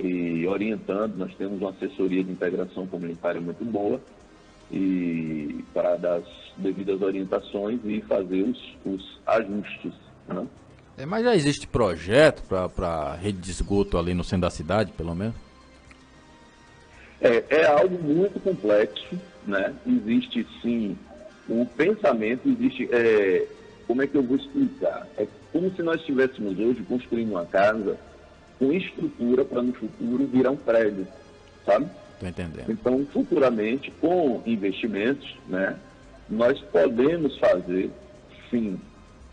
e 0.00 0.46
orientando. 0.46 1.16
Nós 1.16 1.34
temos 1.36 1.60
uma 1.60 1.70
assessoria 1.70 2.24
de 2.24 2.32
integração 2.32 2.86
comunitária 2.86 3.40
muito 3.40 3.64
boa 3.64 4.00
e 4.70 5.64
para 5.72 5.96
dar 5.96 6.16
as 6.16 6.24
devidas 6.56 7.00
orientações 7.00 7.78
e 7.84 8.00
fazer 8.00 8.42
os, 8.42 8.76
os 8.84 9.20
ajustes. 9.26 9.92
Né? 10.26 10.46
É, 10.96 11.06
mas 11.06 11.24
já 11.24 11.34
existe 11.34 11.66
projeto 11.66 12.42
para 12.74 13.14
rede 13.14 13.38
de 13.38 13.50
esgoto 13.50 13.96
ali 13.96 14.14
no 14.14 14.22
centro 14.22 14.42
da 14.42 14.50
cidade, 14.50 14.92
pelo 14.92 15.14
menos? 15.14 15.34
É, 17.20 17.44
é 17.48 17.66
algo 17.66 17.98
muito 18.02 18.38
complexo, 18.40 19.18
né? 19.46 19.74
Existe 19.86 20.46
sim 20.60 20.96
o 21.48 21.64
pensamento, 21.64 22.48
existe. 22.48 22.88
É, 22.92 23.46
como 23.86 24.02
é 24.02 24.06
que 24.06 24.16
eu 24.16 24.22
vou 24.22 24.36
explicar? 24.36 25.06
É 25.16 25.26
como 25.52 25.70
se 25.74 25.82
nós 25.82 26.00
estivéssemos 26.00 26.58
hoje 26.58 26.82
construindo 26.82 27.30
uma 27.30 27.46
casa 27.46 27.96
com 28.58 28.72
estrutura 28.72 29.44
para 29.44 29.62
no 29.62 29.72
futuro 29.72 30.26
virar 30.26 30.50
um 30.50 30.56
prédio, 30.56 31.06
sabe? 31.64 31.86
Estou 32.14 32.28
entendendo. 32.28 32.70
Então, 32.70 33.04
futuramente, 33.12 33.90
com 34.00 34.42
investimentos, 34.46 35.36
né, 35.48 35.76
nós 36.28 36.60
podemos 36.60 37.36
fazer, 37.38 37.90
sim, 38.50 38.80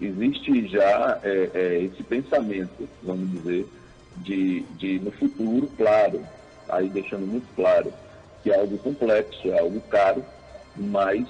existe 0.02 0.68
já 0.68 1.20
é, 1.24 1.50
é, 1.54 1.84
esse 1.84 2.04
pensamento, 2.04 2.88
vamos 3.04 3.32
dizer, 3.32 3.68
de, 4.18 4.62
de 4.78 5.00
no 5.00 5.12
futuro, 5.12 5.70
claro, 5.78 6.22
aí 6.68 6.90
deixando 6.90 7.26
muito 7.26 7.48
claro 7.56 7.92
que 8.44 8.52
é 8.52 8.60
algo 8.60 8.78
complexo, 8.78 9.48
é 9.50 9.60
algo 9.60 9.82
caro, 9.90 10.24
mas 10.76 11.28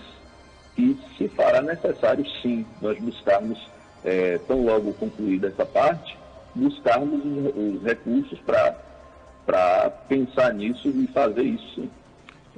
que 0.76 0.98
se 1.18 1.28
fará 1.30 1.62
necessário 1.62 2.26
sim 2.42 2.66
nós 2.82 2.98
buscarmos 3.00 3.60
é, 4.04 4.38
tão 4.48 4.64
logo 4.64 4.94
concluída 4.94 5.48
essa 5.48 5.66
parte, 5.66 6.18
buscarmos 6.56 7.24
os, 7.26 7.78
os 7.78 7.84
recursos 7.84 8.40
para 8.40 9.90
pensar 10.08 10.54
nisso 10.54 10.90
e 10.90 11.08
fazer 11.08 11.44
isso 11.44 11.76
sim. 11.76 11.90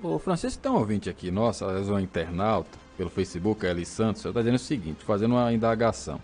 Ô 0.03 0.17
Francisco, 0.17 0.61
tem 0.61 0.71
um 0.71 0.75
ouvinte 0.75 1.09
aqui, 1.09 1.29
nossa, 1.29 1.65
é 1.65 1.79
um 1.79 1.99
internauta, 1.99 2.77
pelo 2.97 3.09
Facebook, 3.09 3.65
Eli 3.65 3.85
Santos, 3.85 4.25
está 4.25 4.39
dizendo 4.39 4.55
o 4.55 4.59
seguinte, 4.59 5.03
fazendo 5.03 5.35
uma 5.35 5.51
indagação. 5.51 6.19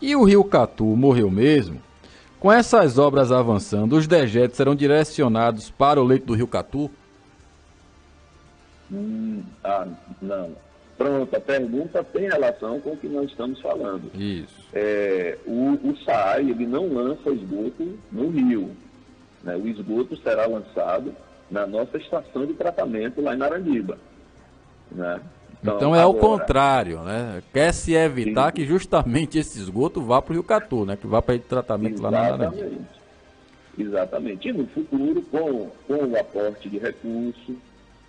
E 0.00 0.16
o 0.16 0.24
Rio 0.24 0.44
Catu 0.44 0.84
morreu 0.84 1.30
mesmo? 1.30 1.80
Com 2.40 2.50
essas 2.50 2.98
obras 2.98 3.30
avançando, 3.30 3.96
os 3.96 4.06
dejetos 4.06 4.56
serão 4.56 4.74
direcionados 4.74 5.70
para 5.70 6.00
o 6.00 6.04
leito 6.04 6.26
do 6.26 6.34
Rio 6.34 6.48
Catu? 6.48 6.90
Hum, 8.90 9.42
ah, 9.62 9.86
não. 10.20 10.50
Pronto, 10.98 11.34
a 11.34 11.40
pergunta 11.40 12.04
tem 12.04 12.28
relação 12.28 12.80
com 12.80 12.90
o 12.90 12.96
que 12.96 13.08
nós 13.08 13.30
estamos 13.30 13.60
falando. 13.60 14.10
Isso. 14.14 14.54
É, 14.72 15.38
o, 15.46 15.72
o 15.82 15.96
SAI, 16.04 16.50
ele 16.50 16.66
não 16.66 16.92
lança 16.92 17.30
esgoto 17.30 17.98
no 18.10 18.28
rio. 18.28 18.70
Né? 19.42 19.56
O 19.56 19.66
esgoto 19.66 20.16
será 20.16 20.46
lançado 20.46 21.14
na 21.50 21.66
nossa 21.66 21.96
estação 21.96 22.46
de 22.46 22.54
tratamento 22.54 23.20
lá 23.20 23.34
em 23.34 23.38
Narandiba. 23.38 23.98
Né? 24.90 25.20
Então, 25.62 25.76
então, 25.76 25.94
é 25.94 26.00
agora... 26.00 26.16
o 26.16 26.20
contrário, 26.20 27.00
né? 27.02 27.40
Quer 27.52 27.72
se 27.72 27.94
evitar 27.94 28.46
Sim. 28.46 28.52
que 28.56 28.66
justamente 28.66 29.38
esse 29.38 29.60
esgoto 29.60 30.02
vá 30.02 30.20
para 30.20 30.32
o 30.32 30.34
Rio 30.34 30.42
Catu, 30.42 30.84
né? 30.84 30.96
Que 30.96 31.06
vá 31.06 31.22
para 31.22 31.38
tratamento 31.38 32.00
Exatamente. 32.00 32.30
lá 32.30 32.36
na 32.36 32.36
Naranjinha. 32.36 32.88
Exatamente. 33.78 34.48
E 34.48 34.52
no 34.52 34.66
futuro, 34.66 35.22
com, 35.22 35.70
com 35.86 36.04
o 36.04 36.18
aporte 36.18 36.68
de 36.68 36.78
recursos, 36.78 37.56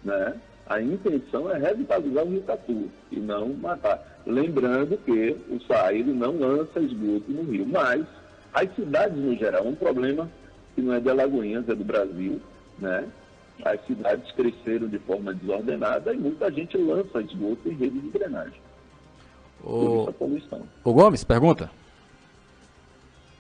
né? 0.03 0.33
A 0.65 0.81
intenção 0.81 1.51
é 1.51 1.59
revitalizar 1.59 2.23
o 2.23 2.29
Rio 2.29 2.41
Catu 2.41 2.89
e 3.11 3.19
não 3.19 3.49
matar. 3.49 4.01
Lembrando 4.25 4.97
que 4.97 5.37
o 5.49 5.59
SAI 5.67 6.01
não 6.03 6.39
lança 6.39 6.79
esgoto 6.79 7.25
no 7.27 7.43
rio, 7.43 7.67
mas 7.67 8.03
as 8.53 8.73
cidades 8.73 9.17
no 9.17 9.35
geral, 9.35 9.67
um 9.67 9.75
problema 9.75 10.29
que 10.73 10.81
não 10.81 10.93
é 10.93 10.99
de 10.99 11.09
Alagoinhas, 11.09 11.67
é 11.69 11.75
do 11.75 11.83
Brasil, 11.83 12.41
né? 12.79 13.05
As 13.63 13.85
cidades 13.85 14.31
cresceram 14.31 14.87
de 14.87 14.99
forma 14.99 15.33
desordenada 15.33 16.13
e 16.13 16.17
muita 16.17 16.51
gente 16.51 16.77
lança 16.77 17.21
esgoto 17.21 17.69
em 17.69 17.75
rede 17.75 17.99
de 17.99 18.09
drenagem. 18.09 18.59
O, 19.63 20.09
o 20.83 20.93
Gomes, 20.93 21.23
pergunta. 21.23 21.69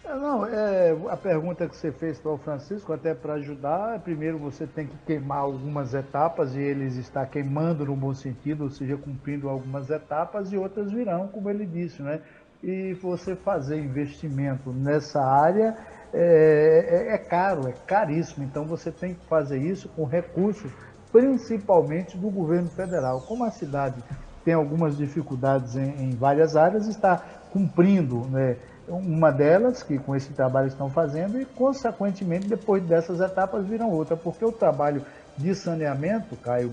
É, 0.05 0.15
não, 0.15 0.45
é, 0.45 0.95
a 1.09 1.17
pergunta 1.17 1.67
que 1.67 1.75
você 1.75 1.91
fez 1.91 2.19
para 2.19 2.31
o 2.31 2.37
Francisco, 2.37 2.93
até 2.93 3.13
para 3.13 3.33
ajudar, 3.33 3.95
é, 3.95 3.99
primeiro 3.99 4.37
você 4.37 4.67
tem 4.67 4.85
que 4.85 4.97
queimar 5.05 5.39
algumas 5.39 5.93
etapas 5.93 6.55
e 6.55 6.59
eles 6.59 6.97
está 6.97 7.25
queimando 7.25 7.85
no 7.85 7.95
bom 7.95 8.13
sentido, 8.13 8.65
ou 8.65 8.69
seja, 8.69 8.95
cumprindo 8.95 9.49
algumas 9.49 9.89
etapas 9.89 10.51
e 10.53 10.57
outras 10.57 10.91
virão, 10.91 11.27
como 11.27 11.49
ele 11.49 11.65
disse, 11.65 12.01
né? 12.01 12.21
E 12.61 12.93
você 12.93 13.35
fazer 13.35 13.79
investimento 13.79 14.71
nessa 14.71 15.21
área 15.21 15.75
é, 16.13 17.07
é, 17.09 17.13
é 17.15 17.17
caro, 17.17 17.67
é 17.67 17.73
caríssimo. 17.87 18.43
Então 18.43 18.65
você 18.65 18.91
tem 18.91 19.15
que 19.15 19.25
fazer 19.25 19.57
isso 19.57 19.89
com 19.89 20.05
recursos, 20.05 20.71
principalmente 21.11 22.17
do 22.17 22.29
governo 22.29 22.69
federal. 22.69 23.21
Como 23.21 23.43
a 23.43 23.51
cidade 23.51 24.03
tem 24.45 24.53
algumas 24.53 24.97
dificuldades 24.97 25.75
em, 25.75 25.89
em 26.03 26.11
várias 26.11 26.55
áreas, 26.55 26.87
está 26.87 27.21
cumprindo 27.51 28.25
né, 28.29 28.57
uma 28.87 29.31
delas, 29.31 29.81
que 29.81 29.97
com 29.97 30.15
esse 30.15 30.33
trabalho 30.33 30.67
estão 30.67 30.89
fazendo, 30.89 31.39
e 31.39 31.45
consequentemente 31.45 32.47
depois 32.47 32.83
dessas 32.83 33.19
etapas 33.21 33.65
viram 33.65 33.89
outra, 33.89 34.17
porque 34.17 34.43
o 34.43 34.51
trabalho 34.51 35.05
de 35.37 35.55
saneamento, 35.55 36.35
Caio, 36.35 36.71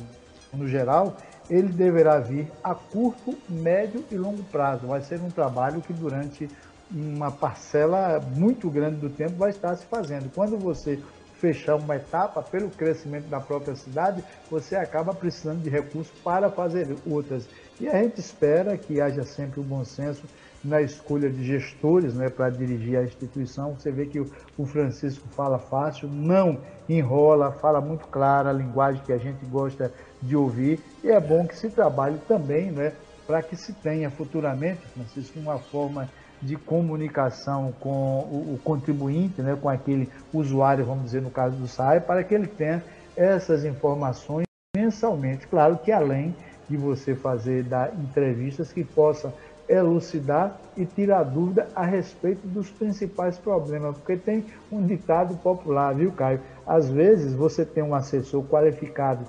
no 0.53 0.67
geral, 0.67 1.17
ele 1.49 1.69
deverá 1.69 2.19
vir 2.19 2.51
a 2.63 2.75
curto, 2.75 3.37
médio 3.49 4.05
e 4.11 4.17
longo 4.17 4.43
prazo. 4.45 4.87
Vai 4.87 5.01
ser 5.01 5.21
um 5.21 5.31
trabalho 5.31 5.81
que 5.81 5.93
durante 5.93 6.49
uma 6.91 7.31
parcela 7.31 8.21
muito 8.21 8.69
grande 8.69 8.97
do 8.97 9.11
tempo 9.11 9.37
vai 9.37 9.51
estar 9.51 9.75
se 9.77 9.87
fazendo. 9.87 10.31
Quando 10.35 10.59
você 10.59 10.99
fechar 11.41 11.77
uma 11.77 11.97
etapa, 11.97 12.43
pelo 12.43 12.69
crescimento 12.69 13.27
da 13.29 13.41
própria 13.41 13.75
cidade, 13.75 14.23
você 14.51 14.77
acaba 14.77 15.15
precisando 15.15 15.63
de 15.63 15.71
recursos 15.71 16.13
para 16.23 16.51
fazer 16.51 16.95
outras. 17.07 17.49
E 17.81 17.89
a 17.89 18.03
gente 18.03 18.21
espera 18.21 18.77
que 18.77 19.01
haja 19.01 19.23
sempre 19.23 19.61
o 19.61 19.63
bom 19.63 19.83
senso 19.85 20.23
na 20.63 20.83
escolha 20.83 21.31
de 21.31 21.43
gestores 21.43 22.15
né, 22.15 22.29
para 22.29 22.51
dirigir 22.51 22.99
a 22.99 23.03
instituição. 23.03 23.75
Você 23.75 23.91
vê 23.91 24.05
que 24.05 24.21
o 24.21 24.67
Francisco 24.67 25.27
fala 25.29 25.59
fácil, 25.59 26.09
não 26.09 26.59
enrola, 26.87 27.53
fala 27.53 27.81
muito 27.81 28.07
clara 28.09 28.51
a 28.51 28.53
linguagem 28.53 29.03
que 29.03 29.13
a 29.13 29.19
gente 29.19 29.45
gosta 29.47 29.91
de 30.21 30.37
ouvir. 30.37 30.79
E 31.03 31.09
é 31.09 31.19
bom 31.19 31.47
que 31.47 31.57
se 31.57 31.71
trabalhe 31.71 32.19
também 32.29 32.71
né, 32.71 32.93
para 33.27 33.43
que 33.43 33.57
se 33.57 33.73
tenha 33.73 34.11
futuramente, 34.11 34.81
Francisco, 34.89 35.39
uma 35.39 35.59
forma 35.59 36.09
de 36.43 36.57
comunicação 36.57 37.73
com 37.81 38.21
o, 38.21 38.59
contribuinte, 38.65 39.43
né, 39.43 39.57
com 39.61 39.69
aquele 39.69 40.09
usuário, 40.33 40.85
vamos 40.85 41.05
dizer, 41.05 41.21
no 41.21 41.31
caso 41.31 41.57
do 41.57 41.69
SAI, 41.69 42.01
para 42.01 42.25
que 42.25 42.35
ele 42.35 42.47
tenha 42.47 42.83
essas 43.17 43.65
informações 43.65 44.47
mensalmente. 44.75 45.47
Claro 45.47 45.77
que 45.79 45.93
além 45.93 46.35
de 46.69 46.77
você 46.77 47.15
fazer 47.15 47.65
da 47.65 47.91
entrevistas 47.91 48.73
que 48.73 48.85
possa 48.85 49.35
elucidar 49.69 50.59
e 50.77 50.85
tirar 50.85 51.23
dúvida 51.23 51.69
a 51.77 51.85
respeito 51.85 52.47
dos 52.47 52.71
principais 52.71 53.39
problemas, 53.39 53.97
porque 53.97 54.17
tem 54.17 54.45
um 54.71 54.85
ditado 54.85 55.37
popular, 55.37 55.95
viu, 55.95 56.11
Caio? 56.11 56.41
Às 56.67 56.89
vezes 56.89 57.35
você 57.35 57.65
tem 57.65 57.83
um 57.83 57.95
assessor 57.95 58.43
qualificado 58.45 59.25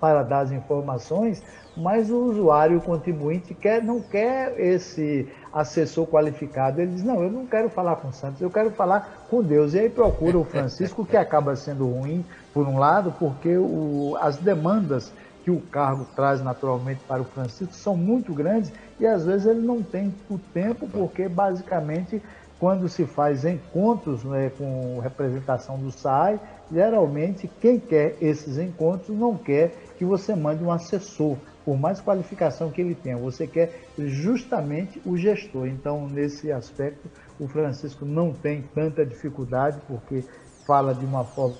para 0.00 0.22
dar 0.22 0.40
as 0.40 0.52
informações, 0.52 1.42
mas 1.76 2.10
o 2.10 2.16
usuário, 2.24 2.78
o 2.78 2.80
contribuinte, 2.80 3.54
quer, 3.54 3.82
não 3.82 4.00
quer 4.00 4.58
esse 4.58 5.28
assessor 5.54 6.06
qualificado. 6.06 6.80
Ele 6.80 6.92
diz: 6.92 7.04
Não, 7.04 7.22
eu 7.22 7.30
não 7.30 7.46
quero 7.46 7.70
falar 7.70 7.96
com 7.96 8.12
Santos, 8.12 8.42
eu 8.42 8.50
quero 8.50 8.70
falar 8.72 9.26
com 9.30 9.42
Deus. 9.42 9.72
E 9.72 9.78
aí 9.78 9.88
procura 9.88 10.36
o 10.36 10.44
Francisco, 10.44 11.06
que 11.06 11.16
acaba 11.16 11.54
sendo 11.54 11.88
ruim, 11.88 12.24
por 12.52 12.66
um 12.66 12.76
lado, 12.76 13.14
porque 13.18 13.56
o, 13.56 14.16
as 14.20 14.36
demandas 14.36 15.12
que 15.44 15.50
o 15.50 15.60
cargo 15.60 16.06
traz 16.16 16.42
naturalmente 16.42 17.00
para 17.06 17.20
o 17.20 17.24
Francisco 17.24 17.74
são 17.74 17.94
muito 17.94 18.32
grandes 18.32 18.72
e 18.98 19.06
às 19.06 19.26
vezes 19.26 19.46
ele 19.46 19.60
não 19.60 19.82
tem 19.82 20.12
o 20.30 20.38
tempo, 20.38 20.88
porque 20.88 21.28
basicamente 21.28 22.20
quando 22.58 22.88
se 22.88 23.04
faz 23.04 23.44
encontros 23.44 24.24
né, 24.24 24.50
com 24.56 24.98
representação 25.00 25.76
do 25.76 25.90
SAI, 25.90 26.40
geralmente 26.72 27.50
quem 27.60 27.78
quer 27.78 28.16
esses 28.22 28.56
encontros 28.56 29.14
não 29.14 29.36
quer 29.36 29.74
que 29.98 30.04
você 30.04 30.34
mande 30.34 30.64
um 30.64 30.72
assessor 30.72 31.36
por 31.64 31.78
mais 31.78 32.00
qualificação 32.00 32.70
que 32.70 32.80
ele 32.80 32.94
tenha, 32.94 33.16
você 33.16 33.46
quer 33.46 33.86
justamente 33.98 35.00
o 35.04 35.16
gestor. 35.16 35.66
Então, 35.66 36.06
nesse 36.08 36.52
aspecto, 36.52 37.08
o 37.40 37.48
Francisco 37.48 38.04
não 38.04 38.32
tem 38.32 38.62
tanta 38.74 39.04
dificuldade, 39.04 39.80
porque 39.88 40.22
fala 40.66 40.94
de 40.94 41.04
uma 41.04 41.24
forma 41.24 41.56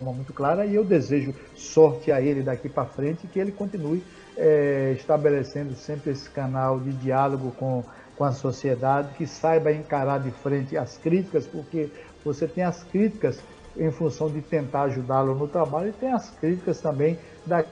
muito 0.00 0.32
clara, 0.32 0.66
e 0.66 0.74
eu 0.74 0.84
desejo 0.84 1.34
sorte 1.54 2.10
a 2.10 2.20
ele 2.20 2.42
daqui 2.42 2.68
para 2.68 2.84
frente, 2.84 3.26
que 3.28 3.38
ele 3.38 3.52
continue 3.52 4.02
é, 4.36 4.92
estabelecendo 4.96 5.74
sempre 5.74 6.10
esse 6.10 6.28
canal 6.28 6.80
de 6.80 6.92
diálogo 6.92 7.52
com, 7.52 7.84
com 8.16 8.24
a 8.24 8.32
sociedade, 8.32 9.14
que 9.16 9.26
saiba 9.26 9.72
encarar 9.72 10.18
de 10.18 10.30
frente 10.32 10.76
as 10.76 10.98
críticas, 10.98 11.46
porque 11.46 11.88
você 12.24 12.48
tem 12.48 12.64
as 12.64 12.82
críticas 12.82 13.38
em 13.76 13.90
função 13.90 14.28
de 14.28 14.40
tentar 14.40 14.82
ajudá-lo 14.82 15.34
no 15.34 15.46
trabalho, 15.46 15.90
e 15.90 15.92
tem 15.92 16.12
as 16.12 16.30
críticas 16.30 16.80
também 16.80 17.18
da 17.46 17.64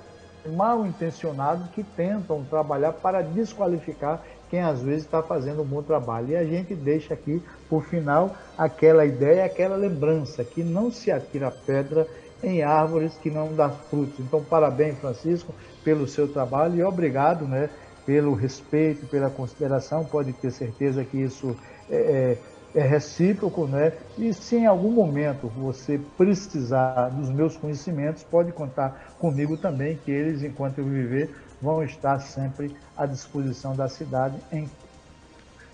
mal 0.46 0.86
intencionados 0.86 1.68
que 1.70 1.82
tentam 1.82 2.44
trabalhar 2.44 2.92
para 2.92 3.22
desqualificar 3.22 4.22
quem 4.50 4.60
às 4.60 4.82
vezes 4.82 5.04
está 5.04 5.22
fazendo 5.22 5.62
um 5.62 5.66
bom 5.66 5.82
trabalho. 5.82 6.28
E 6.28 6.36
a 6.36 6.44
gente 6.44 6.74
deixa 6.74 7.14
aqui, 7.14 7.42
por 7.68 7.84
final, 7.84 8.34
aquela 8.56 9.04
ideia, 9.04 9.44
aquela 9.44 9.76
lembrança, 9.76 10.44
que 10.44 10.62
não 10.62 10.90
se 10.90 11.10
atira 11.10 11.50
pedra 11.50 12.06
em 12.42 12.62
árvores 12.62 13.16
que 13.16 13.30
não 13.30 13.54
dão 13.54 13.70
frutos. 13.90 14.20
Então, 14.20 14.44
parabéns, 14.44 14.98
Francisco, 14.98 15.54
pelo 15.82 16.06
seu 16.06 16.28
trabalho 16.28 16.76
e 16.76 16.82
obrigado 16.82 17.46
né, 17.46 17.70
pelo 18.04 18.34
respeito, 18.34 19.06
pela 19.06 19.30
consideração. 19.30 20.04
Pode 20.04 20.32
ter 20.34 20.50
certeza 20.50 21.04
que 21.04 21.16
isso 21.18 21.56
é, 21.90 22.36
é 22.74 22.82
recíproco, 22.82 23.66
né? 23.66 23.92
E 24.18 24.34
se 24.34 24.56
em 24.56 24.66
algum 24.66 24.90
momento 24.90 25.48
você 25.48 26.00
precisar 26.16 27.08
dos 27.10 27.30
meus 27.30 27.56
conhecimentos, 27.56 28.24
pode 28.24 28.50
contar 28.52 29.14
comigo 29.18 29.56
também, 29.56 29.96
que 30.04 30.10
eles, 30.10 30.42
enquanto 30.42 30.78
eu 30.78 30.84
viver, 30.84 31.34
vão 31.62 31.82
estar 31.84 32.18
sempre 32.20 32.74
à 32.96 33.06
disposição 33.06 33.76
da 33.76 33.88
cidade 33.88 34.36
em 34.50 34.68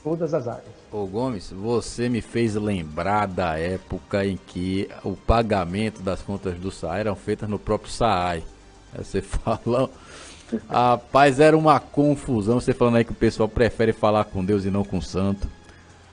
todas 0.04 0.34
as 0.34 0.46
áreas. 0.46 0.68
Ô 0.92 1.06
Gomes, 1.06 1.50
você 1.50 2.08
me 2.08 2.20
fez 2.20 2.54
lembrar 2.54 3.26
da 3.26 3.58
época 3.58 4.24
em 4.24 4.36
que 4.36 4.88
o 5.02 5.16
pagamento 5.16 6.02
das 6.02 6.20
contas 6.20 6.58
do 6.58 6.70
SAAI 6.70 7.00
eram 7.00 7.16
feitas 7.16 7.48
no 7.48 7.58
próprio 7.58 7.90
SAAI. 7.90 8.42
Você 8.96 9.22
falou. 9.22 9.90
Rapaz, 10.68 11.38
era 11.38 11.56
uma 11.56 11.78
confusão. 11.78 12.60
Você 12.60 12.74
falando 12.74 12.96
aí 12.96 13.04
que 13.04 13.12
o 13.12 13.14
pessoal 13.14 13.48
prefere 13.48 13.92
falar 13.92 14.24
com 14.24 14.44
Deus 14.44 14.64
e 14.64 14.70
não 14.70 14.84
com 14.84 14.98
o 14.98 15.02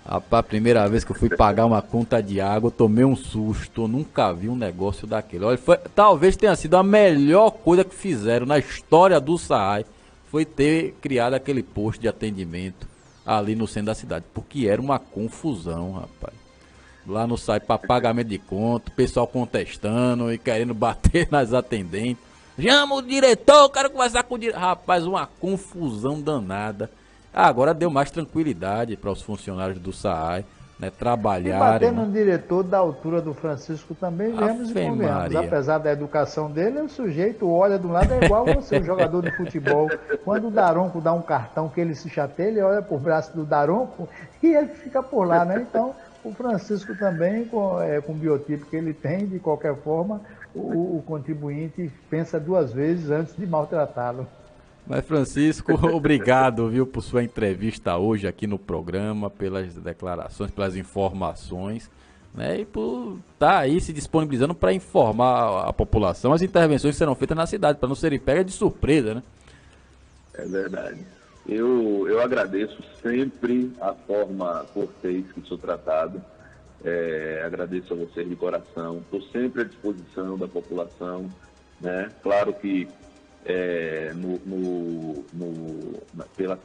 santo. 0.07 0.35
A 0.35 0.43
primeira 0.43 0.87
vez 0.87 1.03
que 1.03 1.11
eu 1.11 1.15
fui 1.15 1.29
pagar 1.29 1.65
uma 1.65 1.81
conta 1.81 2.21
de 2.21 2.39
água, 2.39 2.67
eu 2.67 2.71
tomei 2.71 3.03
um 3.03 3.15
susto. 3.15 3.83
Eu 3.83 3.87
nunca 3.87 4.31
vi 4.31 4.49
um 4.49 4.55
negócio 4.55 5.05
daquele. 5.05 5.45
Olha, 5.45 5.57
foi, 5.57 5.77
talvez 5.93 6.35
tenha 6.35 6.55
sido 6.55 6.77
a 6.77 6.83
melhor 6.83 7.51
coisa 7.51 7.83
que 7.83 7.95
fizeram 7.95 8.45
na 8.45 8.57
história 8.57 9.19
do 9.19 9.37
SAAI. 9.37 9.85
Foi 10.29 10.45
ter 10.45 10.95
criado 11.01 11.33
aquele 11.33 11.63
posto 11.63 12.01
de 12.01 12.07
atendimento 12.07 12.87
ali 13.25 13.55
no 13.55 13.67
centro 13.67 13.87
da 13.87 13.95
cidade. 13.95 14.25
Porque 14.33 14.67
era 14.67 14.81
uma 14.81 14.99
confusão, 14.99 15.93
rapaz. 15.93 16.33
Lá 17.05 17.25
no 17.25 17.37
SAAI 17.37 17.61
para 17.61 17.77
pagamento 17.77 18.27
de 18.27 18.37
conta, 18.37 18.89
o 18.89 18.93
pessoal 18.93 19.27
contestando 19.27 20.31
e 20.31 20.37
querendo 20.37 20.73
bater 20.75 21.27
nas 21.31 21.53
atendentes. 21.53 22.25
Chama 22.59 22.95
o 22.95 23.01
diretor, 23.03 23.69
quero 23.69 23.91
conversar 23.91 24.23
com 24.23 24.35
o 24.35 24.37
diretor. 24.37 24.59
Rapaz, 24.59 25.05
uma 25.05 25.27
confusão 25.27 26.19
danada. 26.19 26.89
Agora 27.37 27.71
deu 27.71 27.91
mais 27.91 28.09
tranquilidade 28.09 28.97
para 28.97 29.11
os 29.11 29.21
funcionários 29.21 29.77
do 29.77 29.93
SAAI, 29.93 30.43
né, 30.79 30.89
trabalharem. 30.89 31.55
E 31.55 31.59
batendo 31.59 32.01
né? 32.01 32.11
diretor 32.11 32.63
da 32.63 32.79
altura 32.79 33.21
do 33.21 33.31
Francisco 33.31 33.93
também, 33.93 34.35
vemos 34.35 34.71
e 34.71 34.73
convenhamos. 34.73 35.35
Apesar 35.35 35.77
da 35.77 35.91
educação 35.91 36.49
dele, 36.49 36.79
o 36.79 36.89
sujeito 36.89 37.47
olha 37.47 37.77
um 37.77 37.91
lado, 37.91 38.11
é 38.11 38.25
igual 38.25 38.43
você, 38.43 38.79
o 38.79 38.83
jogador 38.83 39.21
de 39.21 39.29
futebol. 39.37 39.87
Quando 40.25 40.47
o 40.47 40.51
Daronco 40.51 40.99
dá 40.99 41.13
um 41.13 41.21
cartão 41.21 41.69
que 41.69 41.79
ele 41.79 41.93
se 41.93 42.09
chateia, 42.09 42.47
ele 42.47 42.61
olha 42.61 42.81
por 42.81 42.99
braço 42.99 43.31
do 43.35 43.45
Daronco 43.45 44.09
e 44.41 44.47
ele 44.47 44.69
fica 44.69 45.03
por 45.03 45.27
lá, 45.27 45.45
né? 45.45 45.63
Então, 45.69 45.93
o 46.23 46.33
Francisco 46.33 46.95
também, 46.95 47.45
com, 47.45 47.79
é, 47.79 48.01
com 48.01 48.13
o 48.13 48.15
biotipo 48.15 48.65
que 48.65 48.75
ele 48.75 48.95
tem, 48.95 49.27
de 49.27 49.37
qualquer 49.37 49.75
forma, 49.75 50.21
o, 50.55 50.97
o 50.97 51.03
contribuinte 51.05 51.91
pensa 52.09 52.39
duas 52.39 52.73
vezes 52.73 53.11
antes 53.11 53.35
de 53.35 53.45
maltratá-lo. 53.45 54.25
Mas, 54.87 55.05
Francisco, 55.05 55.73
obrigado, 55.93 56.69
viu, 56.69 56.87
por 56.87 57.01
sua 57.01 57.23
entrevista 57.23 57.97
hoje 57.97 58.27
aqui 58.27 58.47
no 58.47 58.57
programa, 58.57 59.29
pelas 59.29 59.73
declarações, 59.75 60.49
pelas 60.51 60.75
informações, 60.75 61.89
né, 62.33 62.61
e 62.61 62.65
por 62.65 63.17
estar 63.33 63.53
tá 63.53 63.59
aí 63.59 63.81
se 63.81 63.91
disponibilizando 63.91 64.53
para 64.53 64.71
informar 64.71 65.67
a 65.67 65.73
população 65.73 66.31
as 66.31 66.41
intervenções 66.41 66.93
que 66.93 66.99
serão 66.99 67.15
feitas 67.15 67.35
na 67.35 67.45
cidade, 67.45 67.79
para 67.79 67.89
não 67.89 67.95
serem 67.95 68.19
pegas 68.19 68.45
de 68.45 68.51
surpresa, 68.53 69.15
né? 69.15 69.23
É 70.35 70.45
verdade. 70.45 70.99
Eu, 71.47 72.07
eu 72.07 72.21
agradeço 72.21 72.77
sempre 73.01 73.71
a 73.81 73.93
forma 73.93 74.65
cortês 74.73 75.25
que 75.31 75.41
sou 75.47 75.57
tratado. 75.57 76.21
É, 76.83 77.41
agradeço 77.45 77.93
a 77.93 77.97
vocês 77.97 78.27
de 78.27 78.35
coração. 78.35 78.97
Estou 78.97 79.21
sempre 79.31 79.61
à 79.61 79.65
disposição 79.65 80.37
da 80.37 80.47
população. 80.47 81.29
Né? 81.79 82.09
Claro 82.21 82.53
que 82.53 82.87
é, 83.47 84.11
no, 84.13 84.37
no, 84.45 85.25
no, 85.33 85.99
pela 86.35 86.59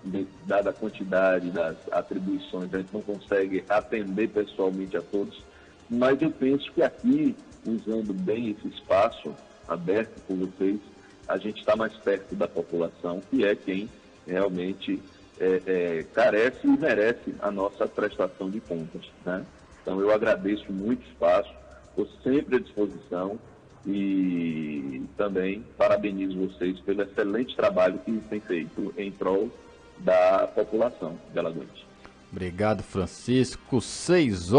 dada 0.47 0.73
quantidade 0.73 1.49
das 1.51 1.77
atribuições, 1.92 2.75
a 2.75 2.79
gente 2.79 2.92
não 2.92 3.03
consegue 3.03 3.64
atender 3.68 4.29
pessoalmente 4.29 4.97
a 4.97 5.03
todos, 5.03 5.40
mas 5.88 6.21
eu 6.21 6.31
penso 6.31 6.71
que 6.73 6.83
aqui, 6.83 7.37
usando 7.64 8.12
bem 8.12 8.51
esse 8.51 8.66
espaço 8.68 9.33
aberto 9.68 10.21
por 10.27 10.37
vocês, 10.37 10.81
a 11.29 11.38
gente 11.38 11.61
está 11.61 11.77
mais 11.77 11.92
perto 11.95 12.35
da 12.35 12.49
população, 12.49 13.23
que 13.31 13.45
é 13.45 13.55
quem 13.55 13.88
realmente 14.27 15.01
é, 15.38 15.62
é, 15.64 16.07
carece 16.12 16.66
e 16.66 16.77
merece 16.77 17.33
a 17.40 17.51
nossa 17.53 17.87
prestação 17.87 18.51
de 18.51 18.61
contas. 18.61 19.03
Né? 19.25 19.45
Então 19.81 20.01
eu 20.01 20.11
agradeço 20.11 20.73
muito 20.73 21.01
o 21.01 21.09
espaço, 21.11 21.55
estou 21.90 22.09
sempre 22.25 22.57
à 22.57 22.59
disposição 22.59 23.38
e 23.87 25.03
também 25.16 25.64
parabenizo 25.77 26.49
vocês 26.49 26.79
pelo 26.81 27.03
excelente 27.03 27.57
trabalho 27.57 27.99
que 28.05 28.12
têm 28.12 28.40
feito 28.40 28.95
em 28.97 29.11
prol 29.11 29.51
da 29.99 30.47
população 30.55 31.18
de 31.33 31.38
Alagoas. 31.38 31.92
Obrigado, 32.31 32.83
Francisco. 32.83 33.81
Seis 33.81 34.51